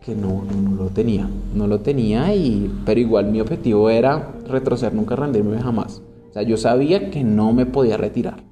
[0.00, 4.94] que no, no, lo tenía, no lo tenía, y, pero igual mi objetivo era retroceder,
[4.94, 6.02] nunca rendirme jamás.
[6.30, 8.42] O sea, yo sabía que no me podía retirar.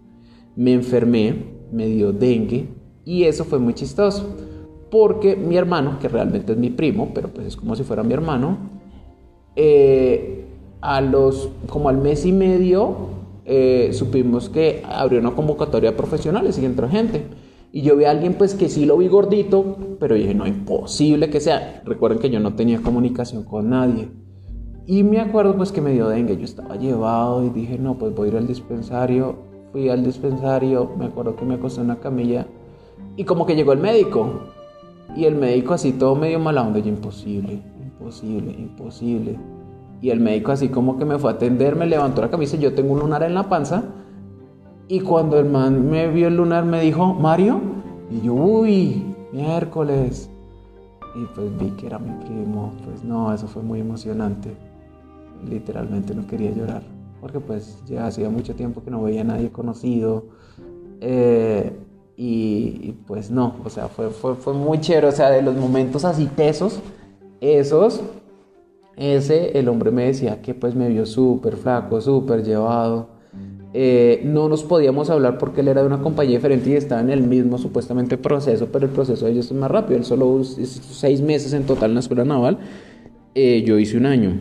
[0.54, 2.68] Me enfermé, me dio dengue
[3.04, 4.36] y eso fue muy chistoso.
[4.90, 8.12] Porque mi hermano, que realmente es mi primo, pero pues es como si fuera mi
[8.12, 8.58] hermano,
[9.56, 10.44] eh,
[10.80, 16.58] a los, como al mes y medio, eh, supimos que abrió una convocatoria de profesionales
[16.58, 17.26] y entró gente.
[17.72, 21.30] Y yo vi a alguien pues que sí lo vi gordito, pero dije, no, imposible
[21.30, 21.82] que sea.
[21.84, 24.08] Recuerden que yo no tenía comunicación con nadie.
[24.86, 28.14] Y me acuerdo pues que me dio dengue, yo estaba llevado y dije, no, pues
[28.14, 29.36] voy a ir al dispensario.
[29.70, 32.44] Fui al dispensario, me acuerdo que me acosté en una camilla
[33.16, 34.40] y como que llegó el médico.
[35.16, 39.38] Y el médico así todo medio mala onda, yo imposible, imposible, imposible.
[40.00, 42.74] Y el médico así como que me fue a atender, me levantó la camisa, yo
[42.74, 43.84] tengo un lunar en la panza
[44.90, 47.60] y cuando el man me vio el lunar me dijo, Mario,
[48.10, 50.28] y yo, uy, miércoles.
[51.14, 54.50] Y pues vi que era mi primo, pues no, eso fue muy emocionante.
[55.48, 56.82] Literalmente no quería llorar,
[57.20, 60.24] porque pues ya hacía mucho tiempo que no veía a nadie conocido.
[61.00, 61.72] Eh,
[62.16, 66.04] y, pues no, o sea, fue, fue, fue muy chévere, o sea, de los momentos
[66.04, 66.80] así tesos,
[67.40, 68.02] esos,
[69.00, 73.20] ese, el hombre me decía que pues me vio súper flaco, súper llevado
[73.72, 77.10] eh, no nos podíamos hablar porque él era de una compañía diferente y estaba en
[77.10, 79.98] el mismo supuestamente proceso, pero el proceso de ellos es más rápido.
[79.98, 82.58] Él solo seis meses en total en la escuela naval,
[83.34, 84.34] eh, yo hice un año.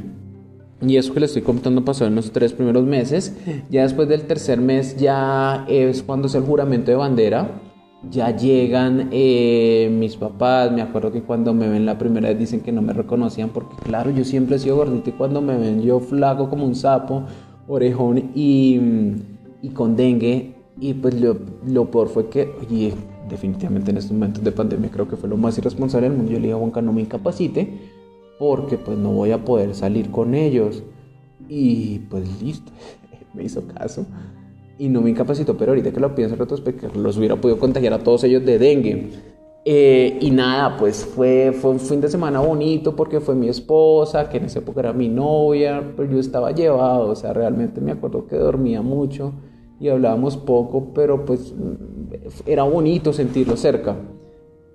[0.82, 3.36] Y eso que le estoy contando pasó en los tres primeros meses.
[3.70, 7.62] Ya después del tercer mes ya es cuando es el juramento de bandera.
[8.08, 12.62] Ya llegan eh, mis papás, me acuerdo que cuando me ven la primera vez dicen
[12.62, 15.82] que no me reconocían porque claro, yo siempre he sido gordito y cuando me ven
[15.82, 17.24] yo flaco como un sapo,
[17.68, 18.80] orejón y,
[19.62, 20.56] y con dengue.
[20.80, 22.94] Y pues lo, lo, peor fue que, oye,
[23.28, 26.32] definitivamente en estos momentos de pandemia creo que fue lo más irresponsable del mundo.
[26.32, 27.80] Yo le dije a Juanca, no me incapacite
[28.40, 30.84] porque pues no voy a poder salir con ellos.
[31.50, 32.72] Y pues listo,
[33.34, 34.06] me hizo caso
[34.80, 37.94] y no me incapacitó, pero ahorita que lo pienso en retrospectiva, los hubiera podido contagiar
[37.94, 39.10] a todos ellos de dengue.
[39.66, 44.30] Eh, y nada, pues fue, fue un fin de semana bonito porque fue mi esposa,
[44.30, 47.92] que en esa época era mi novia, pero yo estaba llevado, o sea, realmente me
[47.92, 49.34] acuerdo que dormía mucho
[49.82, 51.54] y hablábamos poco, pero pues
[52.46, 53.98] era bonito sentirlo cerca.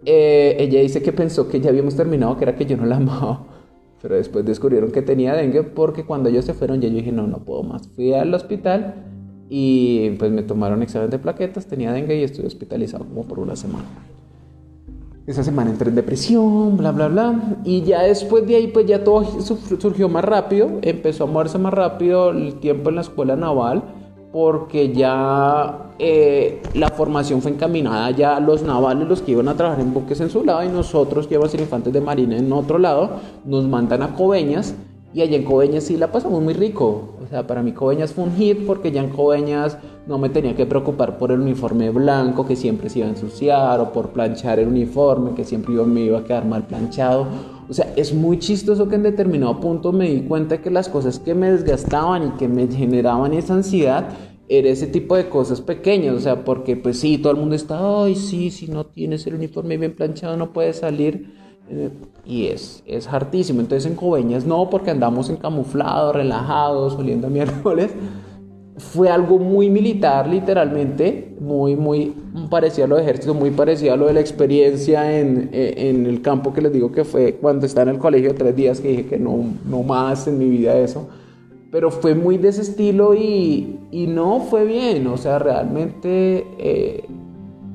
[0.04, 2.96] Eh, ella dice que pensó que ya habíamos terminado, que era que yo no la
[2.96, 3.46] amaba,
[4.02, 7.26] pero después descubrieron que tenía dengue porque cuando ellos se fueron ya yo dije, no,
[7.26, 7.88] no puedo más.
[7.88, 9.13] Fui al hospital
[9.48, 13.56] y pues me tomaron examen de plaquetas, tenía dengue y estuve hospitalizado como por una
[13.56, 13.84] semana.
[15.26, 17.58] Esa semana entré en depresión, bla, bla, bla.
[17.64, 21.72] Y ya después de ahí, pues ya todo surgió más rápido, empezó a moverse más
[21.72, 23.82] rápido el tiempo en la escuela naval,
[24.32, 29.80] porque ya eh, la formación fue encaminada ya los navales, los que iban a trabajar
[29.80, 32.52] en buques en su lado, y nosotros que íbamos a ser infantes de marina en
[32.52, 34.74] otro lado, nos mandan a Coveñas
[35.14, 37.14] y allá en Coveñas sí la pasamos muy rico.
[37.22, 40.56] O sea, para mí Coveñas fue un hit porque ya en Coveñas no me tenía
[40.56, 44.58] que preocupar por el uniforme blanco que siempre se iba a ensuciar o por planchar
[44.58, 47.28] el uniforme que siempre me iba a quedar mal planchado.
[47.68, 51.20] O sea, es muy chistoso que en determinado punto me di cuenta que las cosas
[51.20, 54.08] que me desgastaban y que me generaban esa ansiedad
[54.48, 58.04] era ese tipo de cosas pequeñas, o sea, porque pues sí, todo el mundo está,
[58.04, 61.43] ay, sí, si no tienes el uniforme bien planchado no puedes salir.
[61.68, 61.90] Eh,
[62.26, 63.60] y es, es hartísimo.
[63.60, 67.90] Entonces en Coveñas no, porque andamos en camuflado, relajados, oliendo a miércoles.
[68.76, 72.12] Fue algo muy militar, literalmente, muy, muy
[72.50, 76.06] parecido a lo de ejército, muy parecido a lo de la experiencia en, eh, en,
[76.06, 78.88] el campo que les digo que fue cuando estaba en el colegio tres días que
[78.88, 81.08] dije que no, no más en mi vida eso.
[81.70, 87.04] Pero fue muy de ese estilo y, y no fue bien, o sea, realmente eh,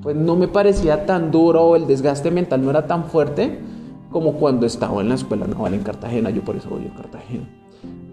[0.01, 3.68] pues no me parecía tan duro, el desgaste mental no era tan fuerte
[4.11, 7.47] como cuando estaba en la escuela naval en Cartagena, yo por eso odio Cartagena.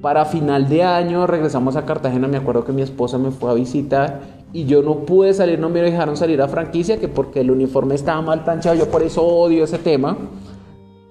[0.00, 3.54] Para final de año regresamos a Cartagena, me acuerdo que mi esposa me fue a
[3.54, 4.20] visitar
[4.52, 7.94] y yo no pude salir, no me dejaron salir a franquicia, que porque el uniforme
[7.94, 10.16] estaba mal planchado, yo por eso odio ese tema.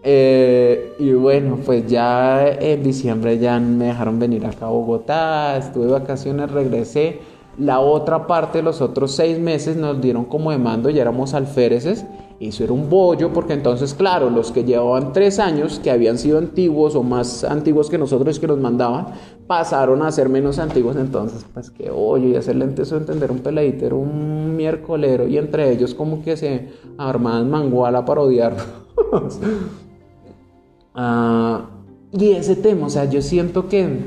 [0.08, 5.88] Eh, y bueno, pues ya en diciembre ya me dejaron venir acá a Bogotá, estuve
[5.88, 7.20] de vacaciones, regresé.
[7.58, 12.06] La otra parte, los otros seis meses, nos dieron como de mando, ya éramos alféreces
[12.40, 16.38] eso era un bollo porque entonces, claro, los que llevaban tres años, que habían sido
[16.38, 19.08] antiguos o más antiguos que nosotros que nos mandaban,
[19.48, 20.98] pasaron a ser menos antiguos.
[20.98, 25.72] Entonces, pues que oye, y hacerle a entender un peladito, era un miércolero y entre
[25.72, 28.66] ellos como que se armaban manguala para odiarnos.
[30.98, 31.66] Ah,
[32.14, 34.00] y ese tema, o sea, yo siento que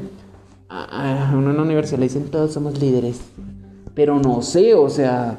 [0.70, 3.20] a uno en la universidad le dicen todos somos líderes,
[3.94, 5.38] pero no sé, o sea,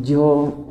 [0.00, 0.65] yo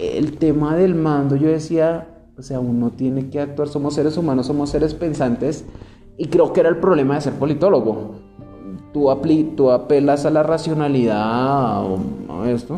[0.00, 2.08] el tema del mando, yo decía,
[2.38, 5.64] O sea, uno tiene que actuar, somos seres humanos, somos seres pensantes
[6.16, 8.14] y creo que era el problema de ser politólogo.
[8.92, 12.76] Tú, apelas a la racionalidad o esto.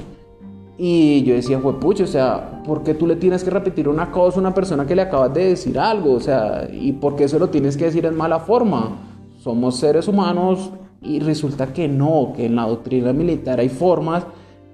[0.84, 4.10] Y yo decía, fue pucho, o sea, ¿por qué tú le tienes que repetir una
[4.10, 6.14] cosa a una persona que le acabas de decir algo?
[6.14, 8.96] O sea, ¿y por qué eso lo tienes que decir en mala forma?
[9.38, 14.24] Somos seres humanos y resulta que no, que en la doctrina militar hay formas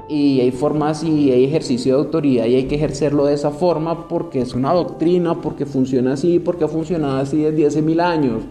[0.08, 4.08] y hay formas y hay ejercicio de autoridad y hay que ejercerlo de esa forma
[4.08, 8.42] porque es una doctrina, porque funciona así, porque ha funcionado así desde hace mil años.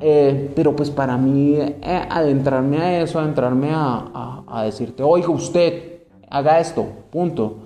[0.00, 1.76] Eh, pero pues para mí eh,
[2.10, 7.60] adentrarme a eso, adentrarme a, a, decirte, oiga usted, haga esto, punto.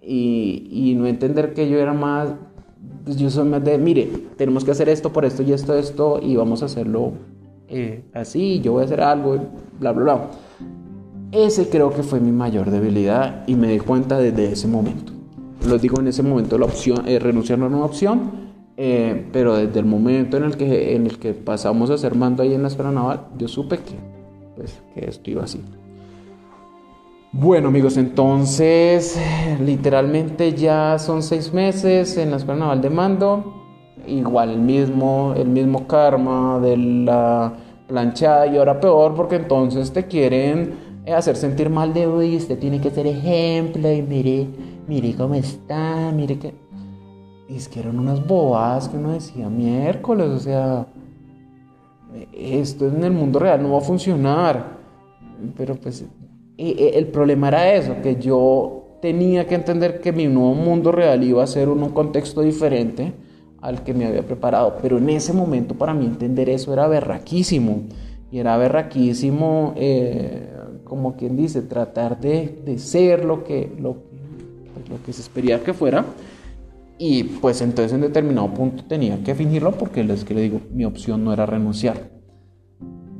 [0.00, 2.28] Y, y, no entender que yo era más,
[3.04, 6.20] pues yo soy más de, mire, tenemos que hacer esto por esto y esto, esto,
[6.22, 7.14] y vamos a hacerlo
[7.68, 9.38] eh, así, yo voy a hacer algo,
[9.80, 10.30] bla, bla, bla.
[11.34, 15.12] Ese creo que fue mi mayor debilidad y me di cuenta desde ese momento.
[15.66, 19.56] Lo digo en ese momento, la opción, eh, renunciar no era una opción, eh, pero
[19.56, 22.62] desde el momento en el, que, en el que pasamos a ser mando ahí en
[22.62, 23.96] la escuela naval, yo supe que,
[24.54, 25.60] pues, que esto iba así.
[27.32, 29.18] Bueno amigos, entonces
[29.60, 33.54] literalmente ya son seis meses en la escuela naval de mando.
[34.06, 37.54] Igual el mismo, el mismo karma de la
[37.88, 42.80] planchada y ahora peor porque entonces te quieren hacer sentir mal de hoy, usted tiene
[42.80, 44.46] que ser ejemplo y mire,
[44.88, 46.54] mire cómo está, mire que...
[47.48, 50.86] Es que eran unas bobadas que uno decía miércoles, o sea,
[52.32, 54.78] esto en el mundo real no va a funcionar.
[55.56, 56.04] Pero pues
[56.56, 61.42] el problema era eso, que yo tenía que entender que mi nuevo mundo real iba
[61.42, 63.12] a ser un contexto diferente
[63.60, 64.78] al que me había preparado.
[64.80, 67.82] Pero en ese momento para mí entender eso era berraquísimo.
[68.30, 70.53] Y era berraquísimo eh,
[70.94, 73.96] como quien dice, tratar de, de ser lo que, lo,
[74.88, 76.04] lo que se esperaba que fuera.
[76.98, 80.84] Y pues entonces en determinado punto tenía que fingirlo porque es que le digo, mi
[80.84, 82.12] opción no era renunciar.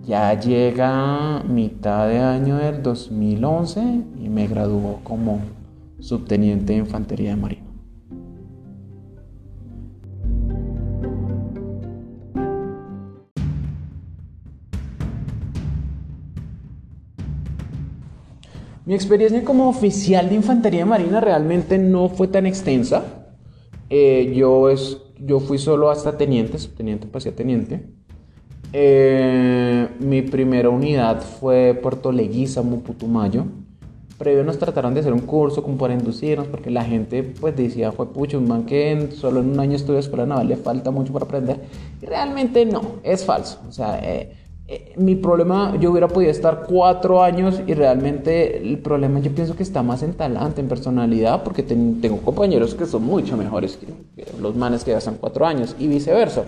[0.05, 3.81] Ya llega mitad de año del 2011
[4.21, 5.41] y me graduó como
[5.99, 7.64] subteniente de infantería de marina.
[18.87, 23.03] Mi experiencia como oficial de infantería marina realmente no fue tan extensa.
[23.89, 27.83] Eh, yo, es, yo fui solo hasta teniente, subteniente pasé a teniente.
[28.75, 33.47] Eh, mi primera unidad fue Puerto Leguízamo, Putumayo.
[34.19, 37.91] Previo nos trataron de hacer un curso como para inducirnos, porque la gente pues decía,
[37.91, 41.13] fue pucho, un man que solo en un año estudia escuela naval le falta mucho
[41.13, 41.61] para aprender.
[42.03, 43.61] Y realmente no, es falso.
[43.67, 48.79] O sea, eh, eh, mi problema, yo hubiera podido estar cuatro años y realmente el
[48.79, 53.05] problema yo pienso que está más en talante, en personalidad, porque tengo compañeros que son
[53.05, 56.45] mucho mejores que, los manes que ya están cuatro años y viceversa.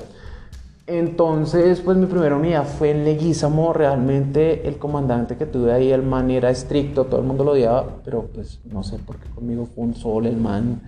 [0.87, 6.03] Entonces, pues mi primera unidad fue en Leguízamo, realmente el comandante que tuve ahí, el
[6.03, 9.67] man era estricto, todo el mundo lo odiaba, pero pues no sé por qué conmigo
[9.67, 10.81] fue un sol el man.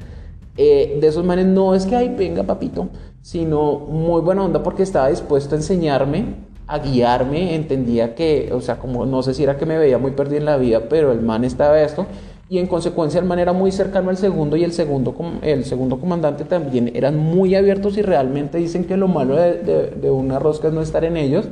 [0.57, 2.89] Eh, de esos manes no es que, ay, venga papito,
[3.21, 8.79] sino muy buena onda porque estaba dispuesto a enseñarme a guiarme, entendía que, o sea,
[8.79, 11.23] como no sé si era que me veía muy perdido en la vida, pero el
[11.23, 12.07] man estaba esto,
[12.51, 15.99] y en consecuencia el man era muy cercano al segundo y el segundo, el segundo
[15.99, 20.75] comandante también eran muy abiertos y realmente dicen que lo malo de, una rosca es
[20.75, 21.49] no estar en ellos,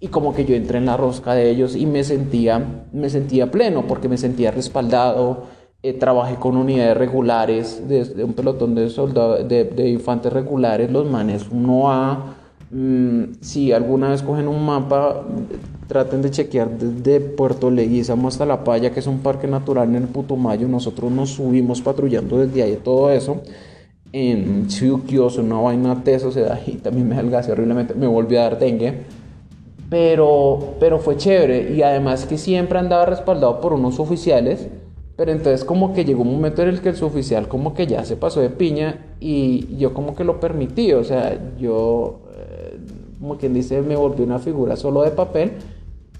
[0.00, 3.50] y como que yo entré en la rosca de ellos y me sentía, me sentía
[3.50, 5.44] pleno, porque me sentía respaldado,
[5.82, 11.46] eh, trabajé con unidades regulares, de, un pelotón de soldados, de, infantes regulares, los manes
[11.50, 12.43] uno a Mm,
[13.40, 15.24] si alguna vez cogen un mapa,
[15.86, 19.96] traten de chequear desde Puerto Leguizamo hasta La Paya, que es un parque natural en
[20.02, 20.66] el Putumayo.
[20.66, 23.42] Nosotros nos subimos patrullando desde ahí todo eso.
[24.12, 28.42] En Chiuquioso, una vaina tesa, o sea, y también me adelgacé horriblemente, me volví a
[28.42, 29.02] dar dengue.
[29.88, 34.68] Pero, pero fue chévere y además que siempre andaba respaldado por unos oficiales.
[35.16, 38.04] Pero entonces como que llegó un momento en el que el oficial como que ya
[38.04, 42.23] se pasó de piña y yo como que lo permití, o sea, yo
[43.24, 45.52] como quien dice, me volvió una figura solo de papel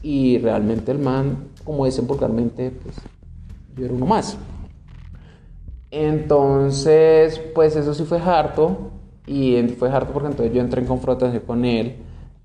[0.02, 2.96] y realmente el man, como dicen vulgarmente, pues
[3.76, 4.38] yo era uno más.
[5.90, 8.90] Entonces, pues eso sí fue harto
[9.26, 11.96] y fue harto porque entonces yo entré en confrontación con él.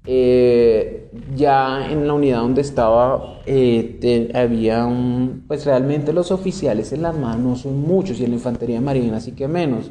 [0.03, 7.03] Eh, ya en la unidad donde estaba eh, había un, pues realmente los oficiales en
[7.03, 9.89] las manos son muchos y en la infantería marina así que menos.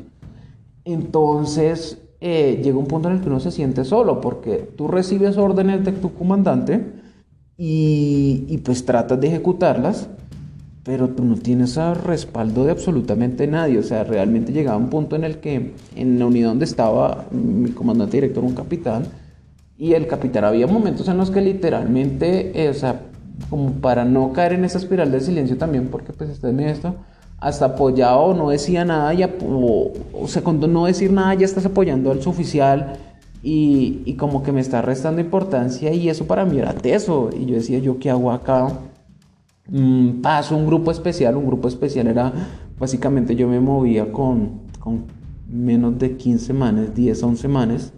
[0.85, 5.37] Entonces eh, llega un punto en el que uno se siente solo, porque tú recibes
[5.37, 6.85] órdenes de tu comandante
[7.57, 10.09] y, y pues tratas de ejecutarlas,
[10.85, 13.79] pero tú no tienes el respaldo de absolutamente nadie.
[13.79, 17.71] O sea, realmente llegaba un punto en el que en la unidad donde estaba mi
[17.71, 19.05] comandante director, un capitán,
[19.77, 23.03] y el capitán, había momentos en los que literalmente, eh, o sea,
[23.49, 26.97] como para no caer en esa espiral de silencio también, porque pues está en esto,
[27.39, 29.93] hasta apoyaba o no decía nada, y o,
[30.27, 32.95] sea, cuando no decir nada ya estás apoyando al suboficial
[33.43, 37.31] y, como que me está restando importancia y eso para mí era teso.
[37.33, 38.69] Y yo decía, ¿yo qué hago acá?
[39.69, 41.37] Mm, paso un grupo especial.
[41.37, 42.33] Un grupo especial era
[42.79, 45.05] básicamente yo me movía con, con
[45.49, 47.93] menos de 15 manes, 10, 11 manes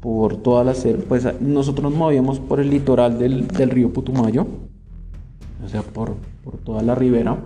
[0.00, 0.74] por toda la
[1.08, 4.46] pues nosotros nos movíamos por el litoral del, del río Putumayo,
[5.64, 6.14] o sea, por,
[6.44, 7.38] por toda la ribera.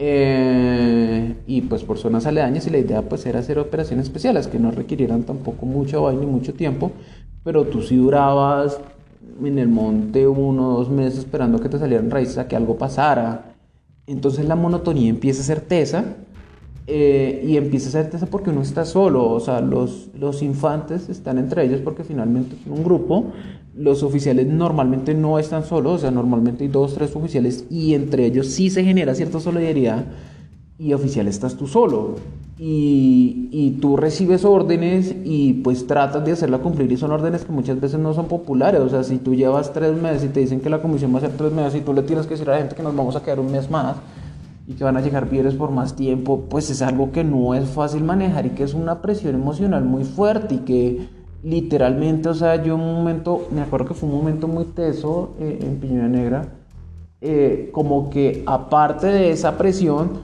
[0.00, 4.60] Eh, y pues por zonas aledañas y la idea pues era hacer operaciones especiales que
[4.60, 6.92] no requirieran tampoco mucho baile ni mucho tiempo,
[7.42, 8.80] pero tú si durabas
[9.44, 12.76] en el monte uno o dos meses esperando que te salieran raíces a que algo
[12.78, 13.54] pasara.
[14.06, 16.04] Entonces la monotonía empieza a ser tesa
[16.86, 19.28] eh, y empieza a ser tesa porque uno está solo.
[19.28, 23.32] O sea, los, los infantes están entre ellos porque finalmente son un grupo.
[23.78, 28.26] Los oficiales normalmente no están solos, o sea, normalmente hay dos, tres oficiales y entre
[28.26, 30.04] ellos sí se genera cierta solidaridad
[30.78, 32.16] y oficial estás tú solo
[32.58, 37.52] y, y, tú recibes órdenes y pues tratas de hacerla cumplir y son órdenes que
[37.52, 38.80] muchas veces no son populares.
[38.80, 41.20] O sea, si tú llevas tres meses y te dicen que la comisión va a
[41.20, 43.14] ser tres meses y tú le tienes que decir a la gente que nos vamos
[43.14, 43.96] a quedar un mes más
[44.66, 47.68] y que van a llegar bienes por más tiempo, pues es algo que no es
[47.68, 51.08] fácil manejar y que es una presión emocional muy fuerte y que
[51.42, 55.58] literalmente, o sea, yo un momento, me acuerdo que fue un momento muy teso eh,
[55.62, 56.48] en Piñera Negra,
[57.20, 60.20] eh, como que aparte de esa presión,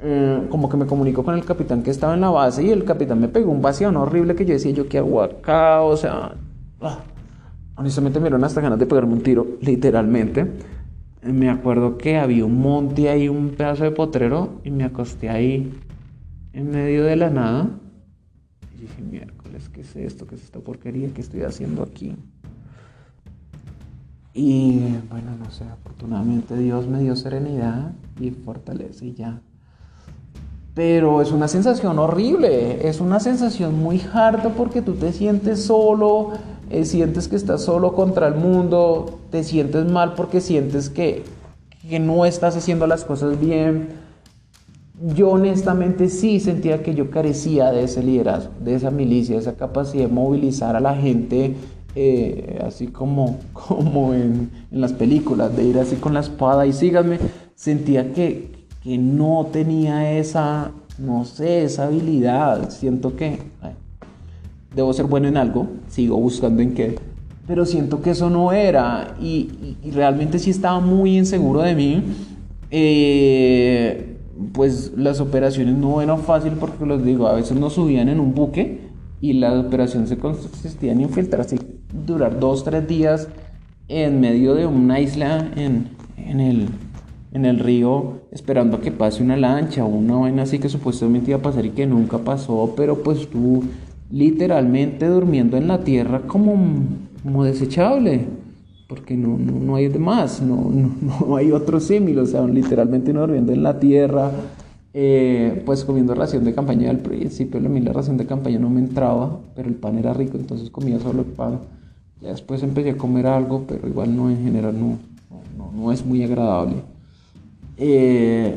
[0.00, 2.84] eh, como que me comunicó con el capitán que estaba en la base y el
[2.84, 6.36] capitán me pegó un vacío horrible que yo decía, yo qué hago acá, o sea,
[6.80, 6.98] ah,
[7.76, 10.46] honestamente me dieron hasta ganas de pegarme un tiro, literalmente.
[11.22, 15.28] Eh, me acuerdo que había un monte ahí, un pedazo de potrero, y me acosté
[15.30, 15.72] ahí
[16.52, 17.68] en medio de la nada.
[18.76, 19.26] Y dije,
[19.56, 20.26] miércoles, ¿qué es esto?
[20.26, 22.14] ¿Qué es esta porquería que estoy haciendo aquí?
[24.34, 29.40] Y bueno, no sé, afortunadamente Dios me dio serenidad y fortaleza y ya
[30.74, 36.32] pero es una sensación horrible, es una sensación muy harta porque tú te sientes solo,
[36.68, 41.24] eh, sientes que estás solo contra el mundo, te sientes mal porque sientes que,
[41.80, 43.88] que no estás haciendo las cosas bien.
[45.14, 49.54] Yo honestamente sí sentía que yo carecía de ese liderazgo, de esa milicia, de esa
[49.54, 51.54] capacidad de movilizar a la gente,
[51.94, 56.72] eh, así como, como en, en las películas, de ir así con la espada y
[56.72, 57.18] síganme.
[57.54, 62.70] Sentía que, que no tenía esa, no sé, esa habilidad.
[62.70, 63.38] Siento que
[64.74, 66.98] debo ser bueno en algo, sigo buscando en qué,
[67.46, 72.02] pero siento que eso no era y, realmente sí estaba muy inseguro de mí.
[72.70, 74.15] Eh,
[74.52, 78.34] pues las operaciones no eran fáciles porque los digo, a veces nos subían en un
[78.34, 78.80] buque
[79.20, 81.58] y las operaciones se consistían en infiltrarse,
[82.06, 83.28] durar dos, tres días
[83.88, 86.68] en medio de una isla en, en el
[87.32, 91.32] en el río esperando a que pase una lancha o una vaina así que supuestamente
[91.32, 93.62] iba a pasar y que nunca pasó, pero pues tú
[94.10, 96.56] literalmente durmiendo en la tierra como,
[97.22, 98.26] como desechable,
[98.86, 100.70] porque no, no, hay demás, no,
[101.26, 104.30] no, hay otro símil, o sea, literalmente no durmiendo en la tierra,
[104.94, 108.70] eh, pues comiendo ración de campaña al principio, a mí la ración de campaña no
[108.70, 111.60] me entraba, pero el pan era rico, entonces comía solo el pan.
[112.22, 114.98] Ya después empecé a comer algo, pero igual no en general no,
[115.58, 116.76] no, no es muy agradable.
[117.76, 118.56] Eh,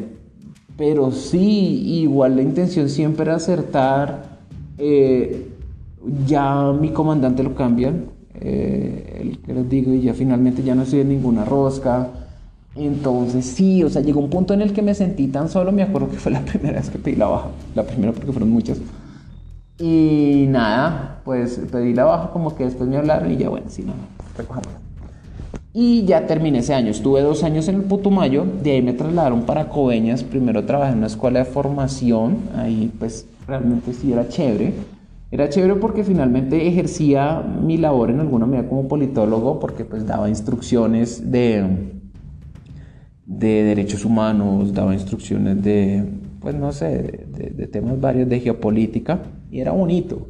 [0.77, 4.39] pero sí, igual la intención siempre era acertar.
[4.77, 5.45] Eh,
[6.25, 8.05] ya mi comandante lo cambian,
[8.41, 12.09] eh, el que les digo, y ya finalmente ya no estoy en ninguna rosca.
[12.75, 15.83] Entonces sí, o sea, llegó un punto en el que me sentí tan solo, me
[15.83, 18.79] acuerdo que fue la primera vez que pedí la baja, la primera porque fueron muchas.
[19.77, 23.83] Y nada, pues pedí la baja como que después me hablaron y ya bueno, sí,
[23.83, 23.93] no,
[24.37, 24.67] recojamos.
[25.73, 26.89] Y ya terminé ese año.
[26.89, 30.23] Estuve dos años en el Putumayo, de ahí me trasladaron para Coveñas.
[30.23, 34.73] Primero trabajé en una escuela de formación, ahí pues realmente sí era chévere.
[35.31, 40.27] Era chévere porque finalmente ejercía mi labor en alguna medida como politólogo, porque pues daba
[40.27, 41.63] instrucciones de,
[43.25, 46.03] de derechos humanos, daba instrucciones de,
[46.39, 49.21] pues no sé, de, de temas varios de geopolítica,
[49.51, 50.29] y era bonito.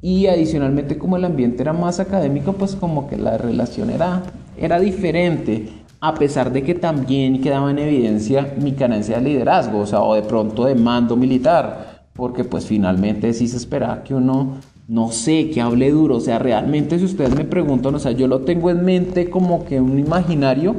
[0.00, 4.22] Y adicionalmente como el ambiente era más académico, pues como que la relación era
[4.60, 5.68] era diferente,
[6.00, 10.14] a pesar de que también quedaba en evidencia mi carencia de liderazgo, o sea, o
[10.14, 14.56] de pronto de mando militar, porque pues finalmente sí se esperaba que uno,
[14.88, 18.26] no sé, que hable duro, o sea, realmente si ustedes me preguntan, o sea, yo
[18.26, 20.76] lo tengo en mente como que un imaginario,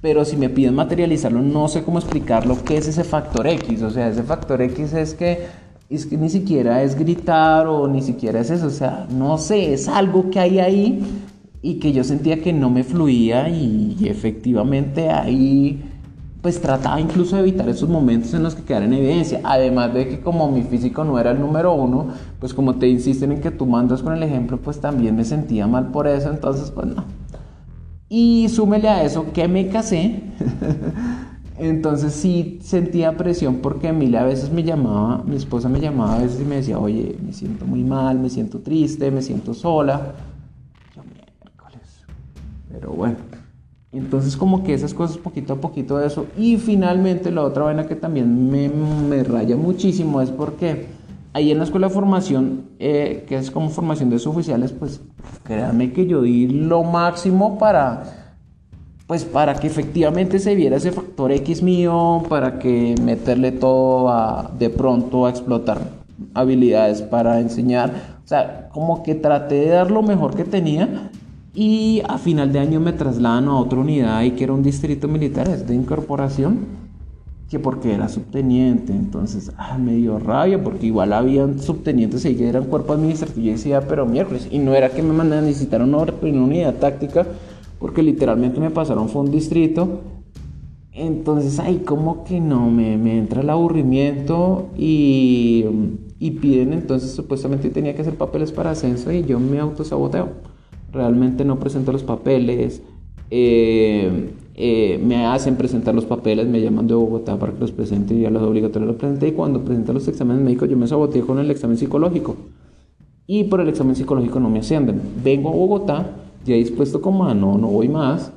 [0.00, 3.82] pero si me piden materializarlo, no sé cómo explicarlo, qué es ese factor X.
[3.82, 5.46] O sea, ese factor X es que,
[5.90, 8.66] es que ni siquiera es gritar o ni siquiera es eso.
[8.66, 11.02] O sea, no sé, es algo que hay ahí
[11.62, 15.82] y que yo sentía que no me fluía y, efectivamente ahí
[16.46, 19.40] pues trataba incluso de evitar esos momentos en los que quedara en evidencia.
[19.42, 22.06] Además de que como mi físico no era el número uno,
[22.38, 25.66] pues como te insisten en que tú mandas con el ejemplo, pues también me sentía
[25.66, 26.30] mal por eso.
[26.30, 27.02] Entonces, pues no,
[28.08, 30.22] y súmele a eso que me casé.
[31.58, 36.18] Entonces sí sentía presión porque Emilia a veces me llamaba, mi esposa me llamaba a
[36.20, 40.14] veces y me decía, oye, me siento muy mal, me siento triste, me siento sola.
[40.94, 42.04] Yo miércoles.
[42.70, 43.16] Pero bueno.
[43.96, 46.26] Entonces como que esas cosas poquito a poquito de eso.
[46.36, 50.86] Y finalmente la otra vaina que también me, me raya muchísimo es porque
[51.36, 55.02] ahí en la escuela de formación, eh, que es como formación de suboficiales, pues
[55.44, 58.04] créanme que yo di lo máximo para,
[59.06, 64.50] pues para que efectivamente se viera ese factor X mío, para que meterle todo a,
[64.58, 65.78] de pronto a explotar
[66.32, 68.16] habilidades para enseñar.
[68.24, 71.10] O sea, como que traté de dar lo mejor que tenía
[71.56, 75.08] y a final de año me trasladan a otra unidad y que era un distrito
[75.08, 76.58] militar, es de incorporación
[77.48, 82.64] que porque era subteniente, entonces ah, me dio rabia porque igual habían subtenientes y eran
[82.64, 83.46] cuerpo administrativo.
[83.46, 86.74] Y decía, pero miércoles, y no era que me mandaran a necesitar una, una unidad
[86.74, 87.26] táctica,
[87.78, 90.00] porque literalmente me pasaron fue un distrito,
[90.92, 95.64] entonces ahí como que no, me, me entra el aburrimiento y,
[96.18, 100.55] y piden, entonces supuestamente tenía que hacer papeles para ascenso y yo me autosaboteo,
[100.96, 102.82] realmente no presento los papeles,
[103.30, 108.14] eh, eh, me hacen presentar los papeles, me llaman de Bogotá para que los presente
[108.14, 111.22] y ya los obligatorios los presenté y cuando presenté los exámenes médicos yo me saboteé
[111.22, 112.36] con el examen psicológico
[113.26, 115.00] y por el examen psicológico no me ascienden.
[115.22, 116.10] Vengo a Bogotá
[116.44, 118.32] ya dispuesto como a no, no voy más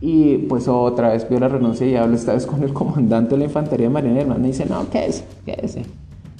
[0.00, 3.38] y pues otra vez pido la renuncia y hablo esta vez con el comandante de
[3.38, 5.24] la infantería marina y me dice, no, ¿qué es?
[5.44, 5.76] ¿Qué es?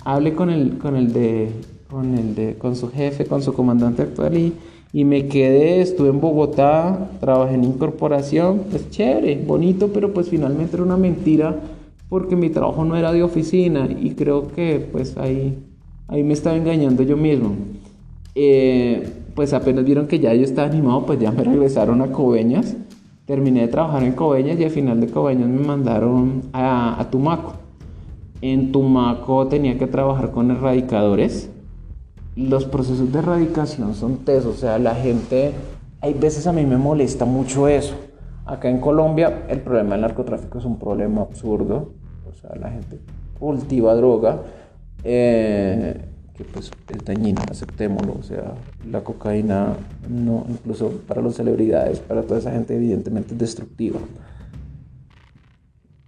[0.04, 1.50] Hable con el, con el de,
[1.90, 4.52] con el de, con su jefe, con su comandante actual y
[4.92, 10.76] y me quedé, estuve en Bogotá, trabajé en incorporación, pues chévere, bonito, pero pues finalmente
[10.76, 11.56] era una mentira
[12.08, 15.58] porque mi trabajo no era de oficina y creo que pues ahí,
[16.08, 17.54] ahí me estaba engañando yo mismo.
[18.34, 22.76] Eh, pues apenas vieron que ya yo estaba animado, pues ya me regresaron a Coveñas,
[23.26, 27.54] terminé de trabajar en Coveñas y al final de Coveñas me mandaron a, a Tumaco.
[28.40, 31.50] En Tumaco tenía que trabajar con erradicadores
[32.38, 35.52] los procesos de erradicación son tesos, o sea, la gente,
[36.00, 37.96] hay veces a mí me molesta mucho eso.
[38.46, 41.94] Acá en Colombia el problema del narcotráfico es un problema absurdo,
[42.30, 43.00] o sea, la gente
[43.40, 44.40] cultiva droga,
[45.02, 46.00] eh,
[46.36, 48.54] que pues es dañina, aceptémoslo, o sea,
[48.88, 49.74] la cocaína
[50.08, 53.98] no, incluso para las celebridades, para toda esa gente evidentemente es destructiva.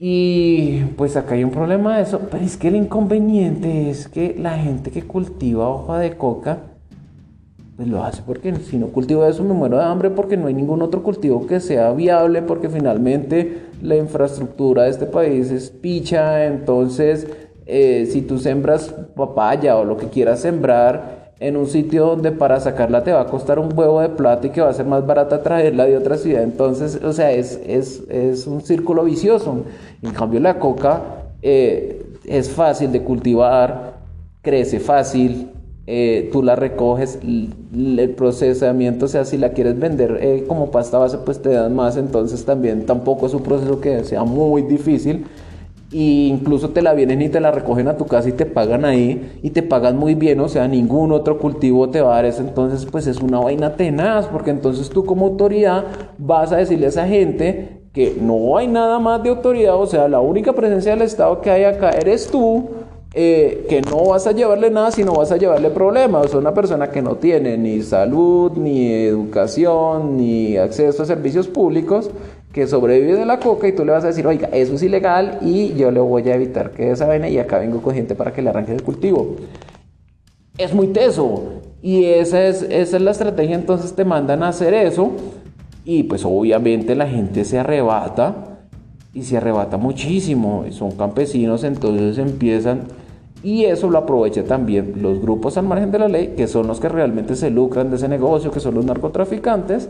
[0.03, 4.35] Y pues acá hay un problema de eso, pero es que el inconveniente es que
[4.39, 6.61] la gente que cultiva hoja de coca,
[7.77, 10.55] pues lo hace porque si no cultivo eso me muero de hambre porque no hay
[10.55, 16.47] ningún otro cultivo que sea viable porque finalmente la infraestructura de este país es picha,
[16.47, 17.27] entonces
[17.67, 22.61] eh, si tú sembras papaya o lo que quieras sembrar, en un sitio donde para
[22.61, 25.07] sacarla te va a costar un huevo de plata y que va a ser más
[25.07, 26.43] barata traerla de otra ciudad.
[26.43, 29.65] Entonces, o sea, es, es, es un círculo vicioso.
[30.03, 31.01] En cambio, la coca
[31.41, 33.95] eh, es fácil de cultivar,
[34.43, 35.49] crece fácil,
[35.87, 40.99] eh, tú la recoges, el procesamiento, o sea, si la quieres vender eh, como pasta
[40.99, 41.97] base, pues te dan más.
[41.97, 45.25] Entonces, también tampoco es un proceso que sea muy difícil
[45.93, 48.85] y incluso te la vienen y te la recogen a tu casa y te pagan
[48.85, 52.25] ahí y te pagan muy bien, o sea, ningún otro cultivo te va a dar
[52.27, 55.85] eso, entonces pues es una vaina tenaz, porque entonces tú como autoridad
[56.19, 60.07] vas a decirle a esa gente que no hay nada más de autoridad, o sea,
[60.09, 62.69] la única presencia del Estado que hay acá eres tú,
[63.13, 66.27] eh, que no vas a llevarle nada, sino vas a llevarle problemas.
[66.27, 71.49] O sea, una persona que no tiene ni salud, ni educación, ni acceso a servicios
[71.49, 72.09] públicos,
[72.53, 75.39] que sobrevive de la coca y tú le vas a decir, oiga, eso es ilegal
[75.41, 78.33] y yo le voy a evitar que esa vena y acá vengo con gente para
[78.33, 79.37] que le arranque el cultivo.
[80.59, 84.75] Es muy teso y esa es, esa es la estrategia, entonces te mandan a hacer
[84.75, 85.13] eso
[85.85, 88.59] y pues obviamente la gente se arrebata
[89.15, 92.83] y se arrebata muchísimo, son campesinos, entonces empiezan
[93.43, 96.81] y eso lo aprovecha también los grupos al margen de la ley, que son los
[96.81, 99.89] que realmente se lucran de ese negocio, que son los narcotraficantes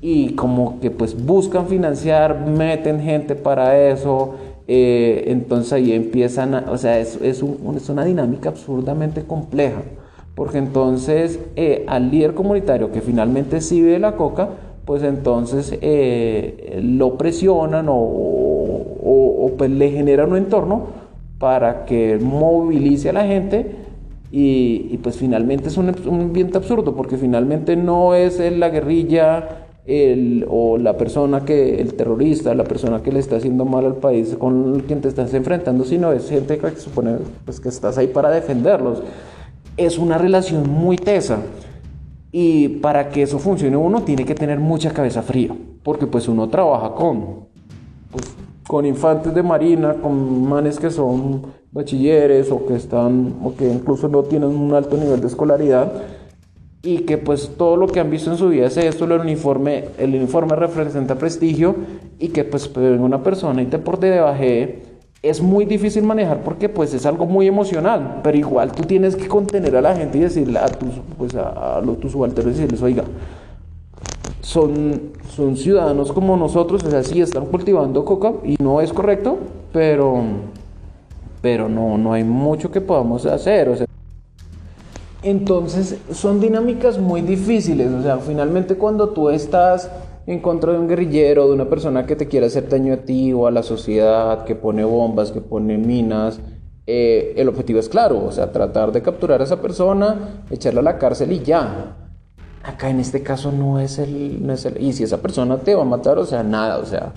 [0.00, 4.34] y como que pues buscan financiar, meten gente para eso,
[4.68, 9.82] eh, entonces ahí empiezan, o sea, es, es, una dinámica absurdamente compleja,
[10.34, 14.50] porque entonces eh, al líder comunitario que finalmente sí ve la coca,
[14.84, 20.86] pues entonces eh, lo presionan o, pues le generan un entorno
[21.38, 23.74] para que movilice a la gente
[24.30, 30.44] y, pues finalmente es un, un, ambiente absurdo porque finalmente no es la guerrilla el,
[30.50, 34.36] o la persona que, el terrorista, la persona que le está haciendo mal al país
[34.38, 37.16] con quien te estás enfrentando, sino es gente que supone
[37.46, 39.02] pues, que estás ahí para defenderlos.
[39.78, 41.38] Es una relación muy tesa.
[42.30, 46.46] Y para que eso funcione uno tiene que tener mucha cabeza fría, porque pues uno
[46.50, 47.46] trabaja con,
[48.12, 48.24] pues,
[48.66, 51.40] con infantes de marina, con manes que son
[51.72, 55.90] bachilleres o que están o que incluso no tienen un alto nivel de escolaridad
[56.82, 59.86] y que pues todo lo que han visto en su vida es esto, el uniforme,
[59.98, 61.74] el uniforme representa prestigio
[62.18, 64.42] y que pues, pues una persona y te por debajo
[65.22, 69.26] es muy difícil manejar porque pues es algo muy emocional, pero igual tú tienes que
[69.26, 72.82] contener a la gente y decirle a tus, pues a, los, tus subalternos y decirles,
[72.82, 73.04] oiga,
[74.40, 79.38] son, son ciudadanos como nosotros, o sea, sí están cultivando coca y no es correcto,
[79.72, 80.22] pero,
[81.42, 83.87] pero no, no hay mucho que podamos hacer, o sea,
[85.22, 89.90] entonces son dinámicas muy difíciles, o sea, finalmente cuando tú estás
[90.26, 93.32] en contra de un guerrillero, de una persona que te quiere hacer daño a ti
[93.32, 96.38] o a la sociedad, que pone bombas, que pone minas,
[96.86, 100.84] eh, el objetivo es claro, o sea, tratar de capturar a esa persona, echarla a
[100.84, 101.96] la cárcel y ya.
[102.62, 105.74] Acá en este caso no es el, no es el, y si esa persona te
[105.74, 107.12] va a matar, o sea, nada, o sea,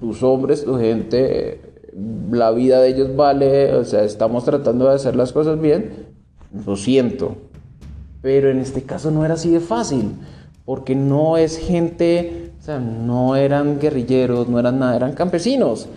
[0.00, 1.60] tus hombres, tu gente,
[2.30, 6.07] la vida de ellos vale, o sea, estamos tratando de hacer las cosas bien,
[6.66, 7.36] lo siento.
[8.22, 10.12] Pero en este caso no era así de fácil,
[10.64, 15.88] porque no es gente, o sea, no eran guerrilleros, no eran nada, eran campesinos.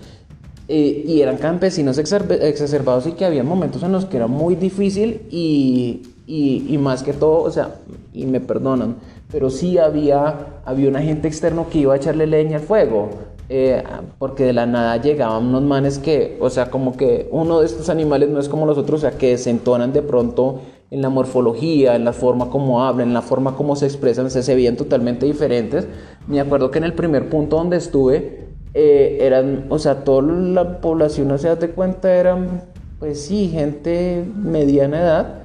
[0.68, 5.24] Eh, y eran campesinos exacerbados y que había momentos en los que era muy difícil
[5.30, 7.76] y, y, más que todo, o sea,
[8.14, 8.95] y me perdonan,
[9.30, 13.10] pero sí había, había un agente externo que iba a echarle leña al fuego.
[13.54, 13.84] Eh,
[14.18, 17.89] porque de la nada llegaban unos manes que, o sea, como que uno de estos
[17.89, 21.10] animales no es como los otros, o sea, que se entonan de pronto en la
[21.10, 25.26] morfología, en la forma como hablan, en la forma como se expresan, se veían totalmente
[25.26, 25.86] diferentes.
[26.28, 30.80] Me acuerdo que en el primer punto donde estuve, eh, eran, o sea, toda la
[30.80, 32.62] población, no se da cuenta, eran,
[32.99, 35.43] pues sí, gente mediana edad.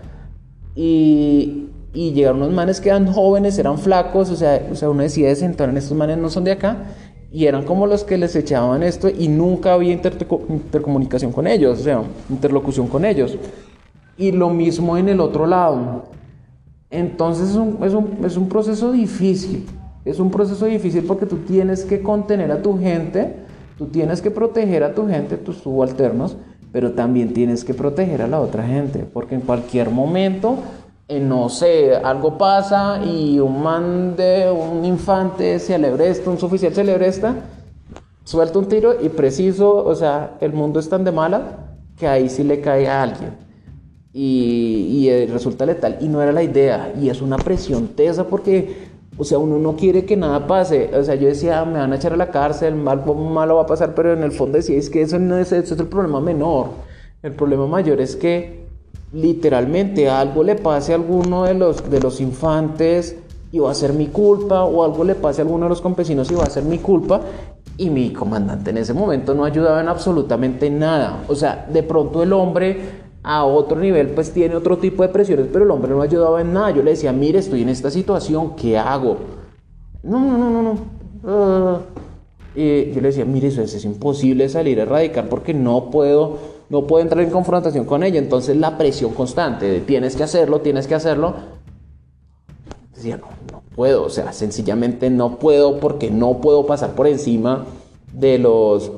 [0.76, 5.02] Y, y llegaron unos manes que eran jóvenes, eran flacos, o sea, o sea uno
[5.02, 6.76] decía, desentonan, estos manes no son de acá
[7.36, 11.82] y eran como los que les echaban esto y nunca había intercomunicación con ellos, o
[11.82, 13.36] sea, interlocución con ellos.
[14.16, 16.04] Y lo mismo en el otro lado.
[16.88, 19.66] Entonces es un, es un, es un proceso difícil,
[20.06, 23.34] es un proceso difícil porque tú tienes que contener a tu gente,
[23.76, 26.38] tú tienes que proteger a tu gente, tus subalternos,
[26.72, 30.56] pero también tienes que proteger a la otra gente, porque en cualquier momento
[31.08, 37.34] no sé, algo pasa y un man de un infante celebresta, un oficial celebresta,
[38.24, 41.58] suelta un tiro y preciso, o sea, el mundo es tan de mala
[41.96, 43.34] que ahí sí le cae a alguien.
[44.12, 45.98] Y, y eh, resulta letal.
[46.00, 46.92] Y no era la idea.
[46.98, 50.90] Y es una presión tesa porque, o sea, uno no quiere que nada pase.
[50.94, 53.66] O sea, yo decía, me van a echar a la cárcel, mal, malo va a
[53.66, 56.20] pasar, pero en el fondo decía, es que eso no es, eso es el problema
[56.20, 56.70] menor.
[57.22, 58.65] El problema mayor es que
[59.12, 63.16] literalmente algo le pase a alguno de los, de los infantes
[63.52, 66.30] y va a ser mi culpa, o algo le pase a alguno de los campesinos
[66.30, 67.20] y va a ser mi culpa,
[67.78, 71.24] y mi comandante en ese momento no ayudaba en absolutamente nada.
[71.28, 75.48] O sea, de pronto el hombre a otro nivel pues tiene otro tipo de presiones,
[75.52, 76.70] pero el hombre no ayudaba en nada.
[76.70, 79.18] Yo le decía, mire, estoy en esta situación, ¿qué hago?
[80.02, 81.80] No, no, no, no, no.
[82.54, 86.86] Y yo le decía, mire, eso es imposible salir a erradicar porque no puedo no
[86.86, 88.18] puedo entrar en confrontación con ella.
[88.18, 91.34] Entonces la presión constante de tienes que hacerlo, tienes que hacerlo.
[92.94, 97.66] Decía, no, no puedo, o sea, sencillamente no puedo porque no puedo pasar por encima
[98.12, 98.90] de los,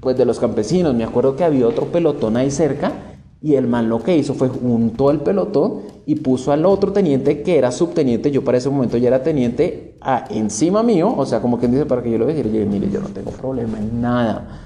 [0.00, 0.94] pues de los campesinos.
[0.94, 2.92] Me acuerdo que había otro pelotón ahí cerca
[3.40, 7.42] y el man lo que hizo fue juntó el pelotón y puso al otro teniente
[7.42, 11.40] que era subteniente, yo para ese momento ya era teniente, a, encima mío, o sea,
[11.40, 14.00] como quien dice, para que yo lo dijera, yo mire, yo no tengo problema en
[14.00, 14.60] nada.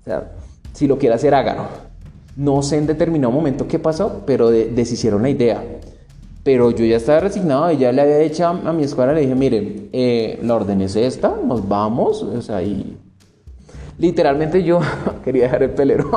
[0.00, 0.32] O sea,
[0.74, 1.62] si lo quiere hacer, hágalo.
[2.36, 5.62] No sé en determinado momento qué pasó, pero deshicieron la idea.
[6.42, 9.34] Pero yo ya estaba resignado y ya le había dicho a, mi escuadra, le dije,
[9.34, 12.22] mire, eh, la orden es esta, nos vamos.
[12.22, 12.98] O sea, y
[13.98, 14.80] literalmente yo
[15.24, 16.10] quería dejar el pelero.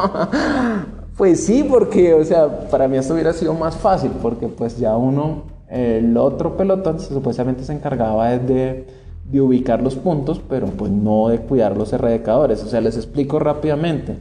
[1.18, 4.98] pues sí, porque, o sea, para mí esto hubiera sido más fácil, porque pues ya
[4.98, 8.86] uno, el otro pelotón supuestamente se encargaba de
[9.32, 12.64] de ubicar los puntos, pero pues no de cuidar los erradicadores.
[12.64, 14.18] O sea, les explico rápidamente.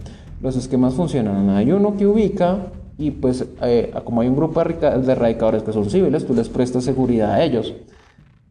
[0.46, 1.50] Los esquemas funcionan.
[1.50, 5.90] Hay uno que ubica y pues eh, como hay un grupo de erradicadores que son
[5.90, 7.74] civiles, tú les prestas seguridad a ellos.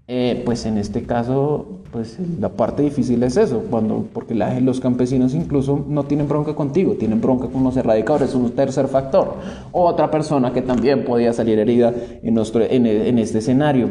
[0.06, 5.34] Eh, pues en este caso, pues la parte difícil es eso, cuando, porque los campesinos
[5.34, 9.36] incluso no tienen bronca contigo, tienen bronca con los erradicadores, es un tercer factor.
[9.72, 13.88] Otra persona que también podía salir herida en, nuestro, en, en este escenario.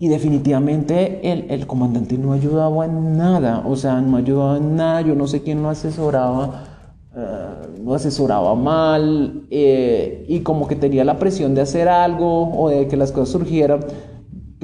[0.00, 5.02] Y definitivamente el, el, comandante no ayudaba en nada, o sea, no ayudaba en nada,
[5.02, 6.73] yo no sé quién lo asesoraba,
[7.16, 12.88] uh, asesoraba mal, eh, y como que tenía la presión de hacer algo o de
[12.88, 13.80] que las cosas surgieran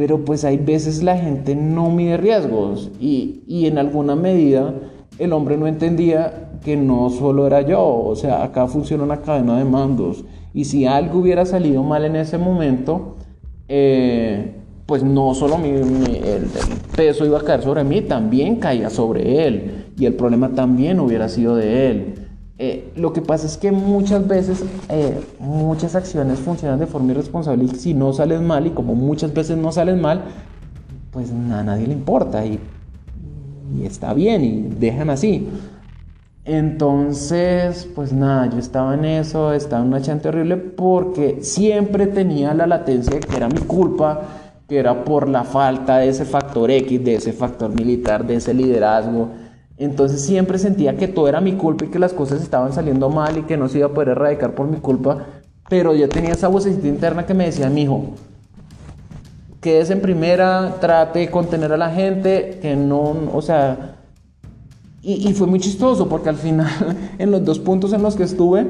[0.01, 4.72] pero pues hay veces la gente no mide riesgos y, y, en alguna medida
[5.18, 9.59] el hombre no entendía que no solo era yo, o sea, acá funciona una cadena
[9.59, 10.24] de mandos
[10.55, 13.16] y si algo hubiera salido mal en ese momento,
[13.68, 14.55] eh,
[14.86, 16.48] pues no solo mi, el, el,
[16.96, 21.28] peso iba a caer sobre mí, también caía sobre él y el problema también hubiera
[21.28, 22.14] sido de él.
[22.63, 27.65] Eh, lo que pasa es que muchas veces eh, muchas acciones funcionan de forma irresponsable
[27.65, 30.25] y si no salen mal y como muchas veces no salen mal,
[31.11, 32.61] pues a nadie le importa y,
[33.75, 35.49] y está bien y dejan así.
[36.45, 42.53] Entonces, pues nada, yo estaba en eso, estaba en una chante horrible porque siempre tenía
[42.53, 44.21] la latencia de que era mi culpa,
[44.69, 48.53] que era por la falta de ese factor X, de ese factor militar, de ese
[48.53, 49.31] liderazgo,
[49.85, 53.39] entonces siempre sentía que todo era mi culpa y que las cosas estaban saliendo mal
[53.39, 55.26] y que no se iba a poder erradicar por mi culpa.
[55.70, 58.11] Pero yo tenía esa vocecita interna que me decía, mi hijo,
[59.61, 63.97] quédese en primera, trate de contener a la gente, que no, o sea...
[65.03, 66.68] Y, y fue muy chistoso porque al final,
[67.18, 68.66] en los dos puntos en los que estuve,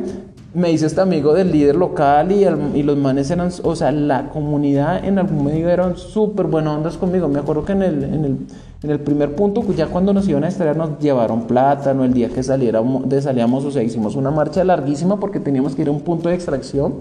[0.53, 2.44] me hice este amigo del líder local y,
[2.76, 6.96] y, los manes eran, o sea, la comunidad en algún medio eran súper buenas ondas
[6.96, 7.28] conmigo.
[7.28, 11.42] Me acuerdo que en el, primer punto, ya cuando nos iban a extraer, nos llevaron
[11.42, 15.76] plátano el día que saliéramos, de salíamos, o sea, hicimos una marcha larguísima porque teníamos
[15.76, 16.94] que ir a un punto de extracción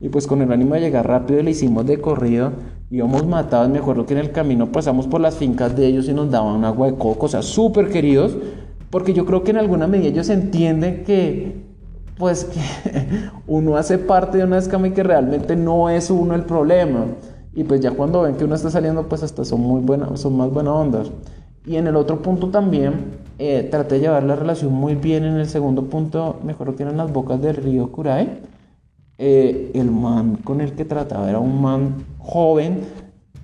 [0.00, 2.52] y pues con el ánimo de llegar rápido le hicimos de corrido.
[2.90, 6.12] Íbamos matados, me acuerdo que en el camino pasamos por las fincas de ellos y
[6.12, 8.36] nos daban agua de coco, o sea, súper queridos,
[8.90, 11.71] porque yo creo que en alguna medida ellos entienden que
[12.16, 12.60] pues que
[13.46, 17.06] uno hace parte de una escama y que realmente no es uno el problema.
[17.54, 20.36] Y pues ya cuando ven que uno está saliendo, pues hasta son muy buenas, son
[20.36, 21.10] más buenas ondas.
[21.66, 25.24] Y en el otro punto también, eh, traté de llevar la relación muy bien.
[25.24, 28.40] En el segundo punto, mejor que eran las bocas del río Curay.
[29.18, 32.80] Eh, el man con el que trataba era un man joven,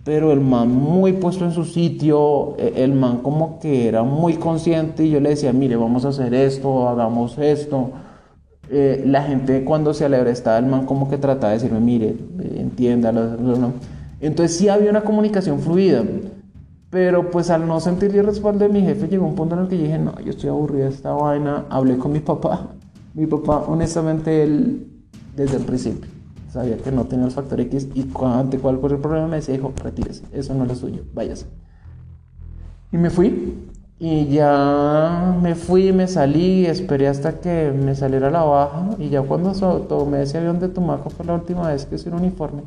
[0.03, 4.35] pero el man muy puesto en su sitio, eh, el man como que era muy
[4.35, 7.93] consciente y yo le decía, mire, vamos a hacer esto, hagamos esto
[8.71, 12.17] eh, la gente cuando se alegra estaba el man como que trataba de decirme, mire,
[12.57, 13.73] entiéndalo.
[14.21, 16.05] Entonces sí había una comunicación fluida.
[16.91, 19.69] Pero pues al no sentir el respaldo de mi jefe llegó un punto en el
[19.69, 21.67] que dije, no, yo estoy aburrido de esta vaina.
[21.69, 22.69] Hablé con mi papá.
[23.13, 24.87] Mi papá, honestamente, él
[25.37, 26.09] desde el principio
[26.51, 30.25] sabía que no tenía el factor X y ante cualquier problema me decía, hijo, retírese,
[30.33, 31.47] eso no es lo suyo, váyase.
[32.91, 33.55] Y me fui
[34.01, 38.91] y ya me fui, me salí, esperé hasta que me saliera la baja.
[38.99, 39.53] Y ya cuando
[39.89, 42.63] tomé ese avión de Tumaco fue la última vez que hice un uniforme.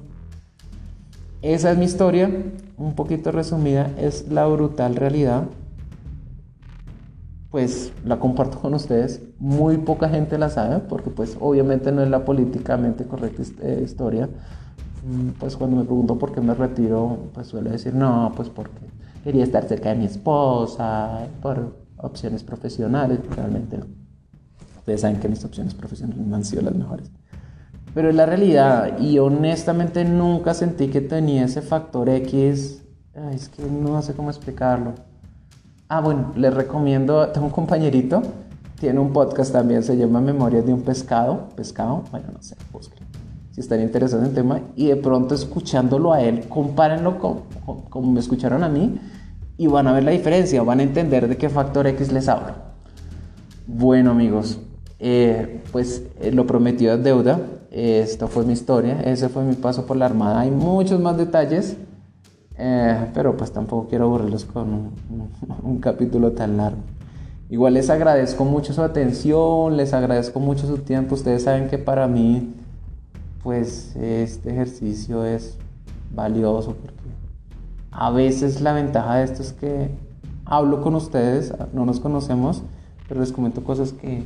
[1.42, 2.30] Esa es mi historia,
[2.78, 5.44] un poquito resumida, es la brutal realidad.
[7.50, 9.22] Pues la comparto con ustedes.
[9.40, 14.28] Muy poca gente la sabe, porque pues obviamente no es la políticamente correcta eh, historia.
[15.06, 18.91] Mm, pues cuando me pregunto por qué me retiro, pues suelo decir, no, pues porque
[19.24, 23.80] quería estar cerca de mi esposa, por opciones profesionales, realmente.
[24.80, 27.12] Ustedes saben que mis opciones profesionales no han sido las mejores.
[27.94, 32.82] Pero es la realidad y honestamente nunca sentí que tenía ese factor X.
[33.34, 34.94] es que no sé cómo explicarlo.
[35.90, 38.22] Ah, bueno, les recomiendo, tengo un compañerito,
[38.80, 41.50] tiene un podcast también, se llama Memorias de un pescado.
[41.56, 43.11] Pescado, bueno, no sé, búsquenlo
[43.52, 47.42] si están interesados en el tema, y de pronto escuchándolo a él, compárenlo con,
[47.90, 49.00] como me escucharon a mí,
[49.58, 52.54] y van a ver la diferencia, van a entender de qué factor X les hablo.
[53.68, 54.60] Bueno amigos,
[55.00, 57.40] eh, pues eh, lo prometido es deuda,
[57.70, 61.78] esta fue mi historia, ese fue mi paso por la Armada, hay muchos más detalles,
[62.58, 64.92] eh, pero pues tampoco quiero aburrirlos con un,
[65.64, 66.80] un capítulo tan largo.
[67.50, 72.08] Igual les agradezco mucho su atención, les agradezco mucho su tiempo, ustedes saben que para
[72.08, 72.54] mí
[73.44, 75.58] pues este ejercicio es
[76.14, 77.02] valioso porque
[77.92, 79.92] a veces la ventaja de esto es que
[80.46, 82.64] hablo con ustedes, no nos conocemos,
[83.08, 84.26] pero les comento cosas que,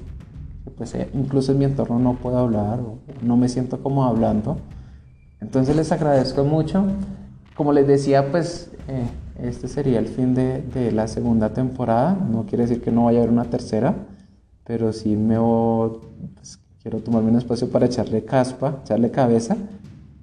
[0.78, 4.58] pues eh, incluso en mi entorno no puedo hablar o no me siento como hablando.
[5.42, 6.86] Entonces les agradezco mucho.
[7.56, 9.08] Como les decía, pues eh,
[9.40, 12.14] este sería el fin de, de, la segunda temporada.
[12.14, 13.96] No quiere decir que no vaya a haber una tercera,
[14.64, 19.58] pero sí me pues, Quiero tomarme un espacio para echarle caspa, echarle cabeza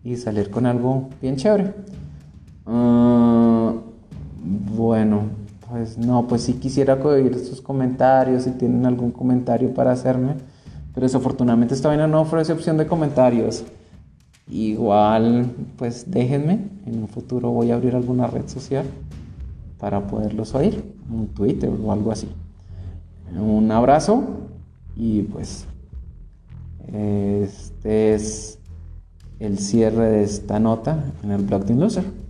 [0.05, 1.75] y salir con algo bien chévere.
[2.65, 3.81] Uh,
[4.77, 5.23] bueno,
[5.69, 10.37] pues no, pues sí quisiera oír sus comentarios, si tienen algún comentario para hacerme,
[10.95, 13.65] pero desafortunadamente esta vaina no ofrece opción de comentarios.
[14.49, 15.47] Igual,
[15.77, 18.87] pues déjenme, en un futuro voy a abrir alguna red social
[19.81, 20.81] para poderlos oír,
[21.13, 22.29] un Twitter o algo así.
[23.37, 24.23] Un abrazo
[24.95, 25.67] y pues
[26.89, 28.59] este es
[29.39, 32.22] el cierre de esta nota en el de Loser.